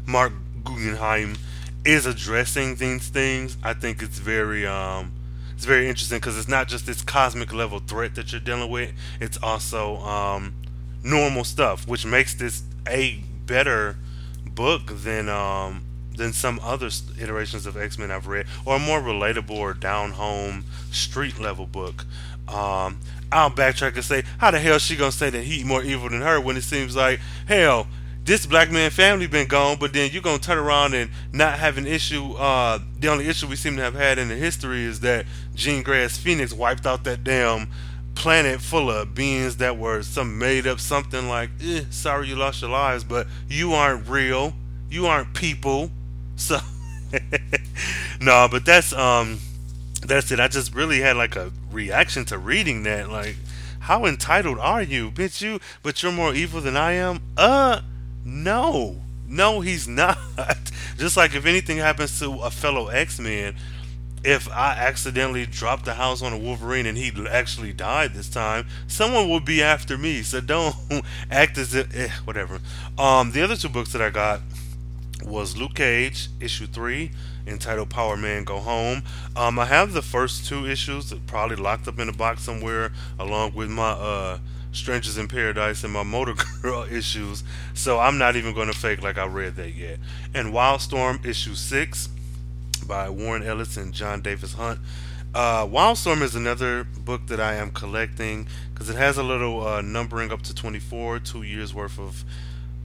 Marc 0.06 0.34
Guggenheim 0.64 1.38
is 1.84 2.06
addressing 2.06 2.76
these 2.76 3.10
things, 3.10 3.58
I 3.64 3.74
think 3.74 4.02
it's 4.02 4.20
very 4.20 4.66
um 4.66 5.12
it's 5.56 5.66
very 5.66 5.88
interesting 5.88 6.20
because 6.20 6.38
it's 6.38 6.48
not 6.48 6.68
just 6.68 6.86
this 6.86 7.02
cosmic 7.02 7.54
level 7.54 7.80
threat 7.80 8.16
that 8.16 8.32
you're 8.32 8.42
dealing 8.42 8.70
with. 8.70 8.92
It's 9.20 9.38
also 9.42 9.98
um 9.98 10.54
normal 11.04 11.44
stuff, 11.44 11.88
which 11.88 12.06
makes 12.06 12.34
this 12.34 12.64
a 12.88 13.24
better 13.46 13.96
book 14.46 14.88
than 14.88 15.30
um, 15.30 15.84
than 16.16 16.34
some 16.34 16.60
other 16.64 16.90
iterations 17.20 17.66
of 17.66 17.78
X 17.78 17.98
Men 17.98 18.12
I've 18.12 18.28
read, 18.28 18.48
or 18.66 18.78
a 18.78 18.80
more 18.80 19.00
relatable 19.00 19.52
or 19.52 19.74
down 19.74 20.12
home 20.12 20.66
street 20.92 21.40
level 21.40 21.66
book. 21.66 22.06
Um, 22.48 23.00
I'll 23.32 23.50
backtrack 23.50 23.96
and 23.96 24.04
say, 24.04 24.24
how 24.38 24.52
the 24.52 24.60
hell 24.60 24.78
she 24.78 24.96
gonna 24.96 25.12
say 25.12 25.30
that 25.30 25.44
he 25.44 25.64
more 25.64 25.84
evil 25.84 26.10
than 26.10 26.22
her 26.22 26.40
when 26.40 26.58
it 26.58 26.64
seems 26.64 26.96
like 26.96 27.20
hell 27.48 27.88
this 28.26 28.48
black 28.48 28.72
man 28.72 28.90
family 28.90 29.28
been 29.28 29.48
gone, 29.48 29.78
but 29.80 29.94
then 29.94 30.10
you're 30.12 30.22
gonna 30.22 30.40
turn 30.40 30.58
around 30.58 30.96
and 30.96 31.12
not 31.32 31.60
have 31.60 31.78
an 31.78 31.86
issue. 31.86 32.34
Uh, 32.34 32.80
the 33.00 33.08
only 33.08 33.28
issue 33.28 33.48
we 33.48 33.56
seem 33.56 33.76
to 33.78 33.84
have 33.84 33.94
had 33.94 34.18
in 34.18 34.30
the 34.30 34.36
history 34.36 34.84
is 34.84 35.00
that 35.02 35.28
Grey 35.84 36.04
as 36.04 36.18
Phoenix 36.18 36.52
wiped 36.52 36.88
out 36.88 37.04
that 37.04 37.24
damn 37.24 37.68
planet 38.16 38.62
full 38.62 38.90
of 38.90 39.14
beings 39.14 39.58
that 39.58 39.78
were 39.78 40.02
some 40.02 40.40
made 40.40 40.66
up 40.66 40.80
something 40.80 41.30
like, 41.30 41.52
eh, 41.64 41.84
sorry 41.92 42.28
you 42.28 42.36
lost 42.36 42.62
your 42.62 42.72
lives, 42.72 43.04
but 43.04 43.28
you 43.48 43.74
aren't 43.74 44.08
real. 44.08 44.54
You 44.90 45.06
aren't 45.06 45.34
people. 45.34 45.92
So 46.38 46.60
no, 48.20 48.50
but 48.52 48.66
that's 48.66 48.92
um 48.92 49.40
that's 50.06 50.32
it. 50.32 50.40
I 50.42 50.50
just 50.50 50.76
really 50.76 51.00
had 51.00 51.16
like 51.16 51.38
a 51.38 51.54
reaction 51.72 52.26
to 52.26 52.38
reading 52.38 52.84
that. 52.84 53.10
Like, 53.10 53.38
how 53.80 54.06
entitled 54.06 54.60
are 54.60 54.82
you? 54.82 55.12
Bitch 55.12 55.42
you 55.42 55.62
but 55.82 56.04
you're 56.04 56.12
more 56.12 56.34
evil 56.34 56.60
than 56.60 56.76
I 56.76 56.92
am? 56.92 57.22
Uh 57.38 57.80
no. 58.26 59.02
No, 59.28 59.62
he's 59.62 59.88
not. 59.88 60.18
just 60.98 61.16
like 61.16 61.36
if 61.36 61.46
anything 61.46 61.78
happens 61.78 62.20
to 62.20 62.32
a 62.40 62.52
fellow 62.52 62.88
X-Men, 62.88 63.56
if 64.24 64.50
I 64.50 64.74
accidentally 64.74 65.46
dropped 65.46 65.86
the 65.86 65.94
house 65.94 66.22
on 66.22 66.34
a 66.34 66.38
Wolverine 66.38 66.88
and 66.88 66.98
he 66.98 67.12
actually 67.30 67.74
died 67.74 68.14
this 68.14 68.28
time, 68.28 68.66
someone 68.88 69.30
will 69.30 69.40
be 69.40 69.62
after 69.62 69.98
me. 69.98 70.24
So 70.24 70.42
don't 70.46 70.76
act 71.30 71.58
as 71.58 71.74
if 71.76 71.96
eh, 71.96 72.10
whatever. 72.24 72.60
Um, 72.98 73.32
the 73.32 73.42
other 73.44 73.56
two 73.56 73.70
books 73.70 73.94
that 73.94 74.02
I 74.02 74.10
got 74.10 74.42
was 75.24 75.58
Luke 75.58 75.76
Cage 75.76 76.30
issue 76.40 76.68
three 76.68 77.12
entitled 77.48 77.90
Power 77.90 78.18
Man 78.18 78.44
Go 78.44 78.60
Home. 78.60 79.04
Um, 79.36 79.60
I 79.60 79.66
have 79.66 79.94
the 79.94 80.02
first 80.02 80.48
two 80.48 80.66
issues 80.66 81.14
probably 81.28 81.56
locked 81.56 81.88
up 81.88 82.00
in 82.00 82.10
a 82.10 82.14
box 82.14 82.44
somewhere 82.44 82.92
along 83.20 83.54
with 83.54 83.70
my 83.70 83.92
uh, 83.92 84.40
Strangers 84.76 85.18
in 85.18 85.28
Paradise 85.28 85.84
and 85.84 85.94
my 85.94 86.04
Motor 86.04 86.34
Girl 86.62 86.84
issues. 86.84 87.44
So 87.74 88.00
I'm 88.00 88.18
not 88.18 88.36
even 88.36 88.54
going 88.54 88.68
to 88.68 88.78
fake 88.78 89.02
like 89.02 89.18
I 89.18 89.26
read 89.26 89.56
that 89.56 89.72
yet. 89.72 90.00
And 90.34 90.54
Wildstorm 90.54 91.26
issue 91.26 91.56
six 91.56 92.10
by 92.86 93.10
Warren 93.10 93.44
Ellis 93.44 93.78
and 93.78 93.94
Jon 93.94 94.22
Davis-Hunt. 94.22 94.80
Uh, 95.34 95.66
Wildstorm 95.66 96.22
is 96.22 96.36
another 96.36 96.84
book 96.84 97.28
that 97.28 97.40
I 97.40 97.56
am 97.56 97.72
collecting 97.72 98.48
because 98.74 98.90
it 98.90 98.96
has 98.96 99.18
a 99.18 99.24
little 99.24 99.66
uh, 99.66 99.82
numbering 99.82 100.32
up 100.32 100.42
to 100.44 100.56
24, 100.56 101.20
two 101.20 101.44
years 101.44 101.74
worth 101.74 102.00
of 102.00 102.24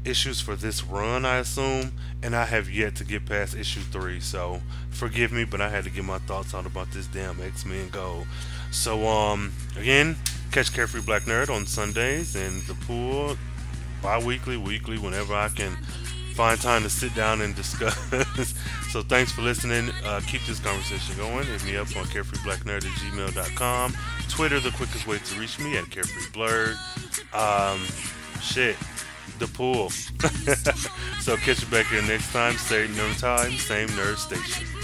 issues 0.05 0.40
for 0.40 0.57
this 0.57 0.83
run, 0.85 1.24
I 1.24 1.37
assume, 1.37 1.92
and 2.22 2.35
I 2.35 2.46
have 2.46 2.70
yet 2.70 2.96
to 2.96 3.05
get 3.05 3.26
past 3.26 3.55
issue 3.55 3.81
three. 3.81 4.20
So 4.20 4.62
forgive 4.90 5.33
me, 5.33 5.44
but 5.44 5.61
I 5.61 5.68
had 5.68 5.85
to 5.85 5.90
get 5.90 6.05
my 6.05 6.18
thoughts 6.18 6.55
out 6.55 6.66
about 6.66 6.90
this 6.92 7.07
damn 7.07 7.40
X 7.40 7.64
Men 7.64 7.88
Go. 7.90 8.26
So 8.70 9.07
um, 9.07 9.53
again, 9.76 10.16
catch 10.51 10.73
Carefree 10.73 11.03
Black 11.03 11.23
Nerd 11.23 11.49
on 11.49 11.67
Sundays 11.67 12.35
and 12.35 12.63
the 12.63 12.75
pool 12.87 13.37
bi-weekly, 14.03 14.57
weekly, 14.57 14.99
whenever 14.99 15.35
I 15.35 15.49
can 15.49 15.77
find 16.35 16.61
time 16.61 16.83
to 16.83 16.91
sit 16.91 17.15
down 17.15 17.41
and 17.41 17.55
discuss. 17.55 17.95
so 18.91 19.03
thanks 19.03 19.31
for 19.31 19.43
listening. 19.43 19.91
Uh, 20.05 20.21
keep 20.27 20.45
this 20.47 20.59
conversation 20.59 21.17
going. 21.17 21.47
Hit 21.47 21.65
me 21.65 21.77
up 21.77 21.89
on 21.97 22.05
carefreeblacknerd 22.07 22.79
at 22.79 22.83
gmail.com. 22.83 23.95
Twitter, 24.29 24.61
the 24.61 24.71
quickest 24.71 25.07
way 25.07 25.19
to 25.19 25.39
reach 25.39 25.59
me 25.59 25.77
at 25.77 25.85
carefreeblurred. 25.85 26.77
Um, 27.35 27.81
shit, 28.41 28.77
the 29.39 29.47
pool. 29.47 29.91
so 31.21 31.37
catch 31.37 31.63
you 31.63 31.69
back 31.69 31.87
here 31.87 32.03
next 32.03 32.33
time. 32.33 32.55
Same 32.55 32.89
nerd 32.89 33.21
time, 33.21 33.53
same 33.53 33.89
nerd 33.89 34.17
station. 34.17 34.80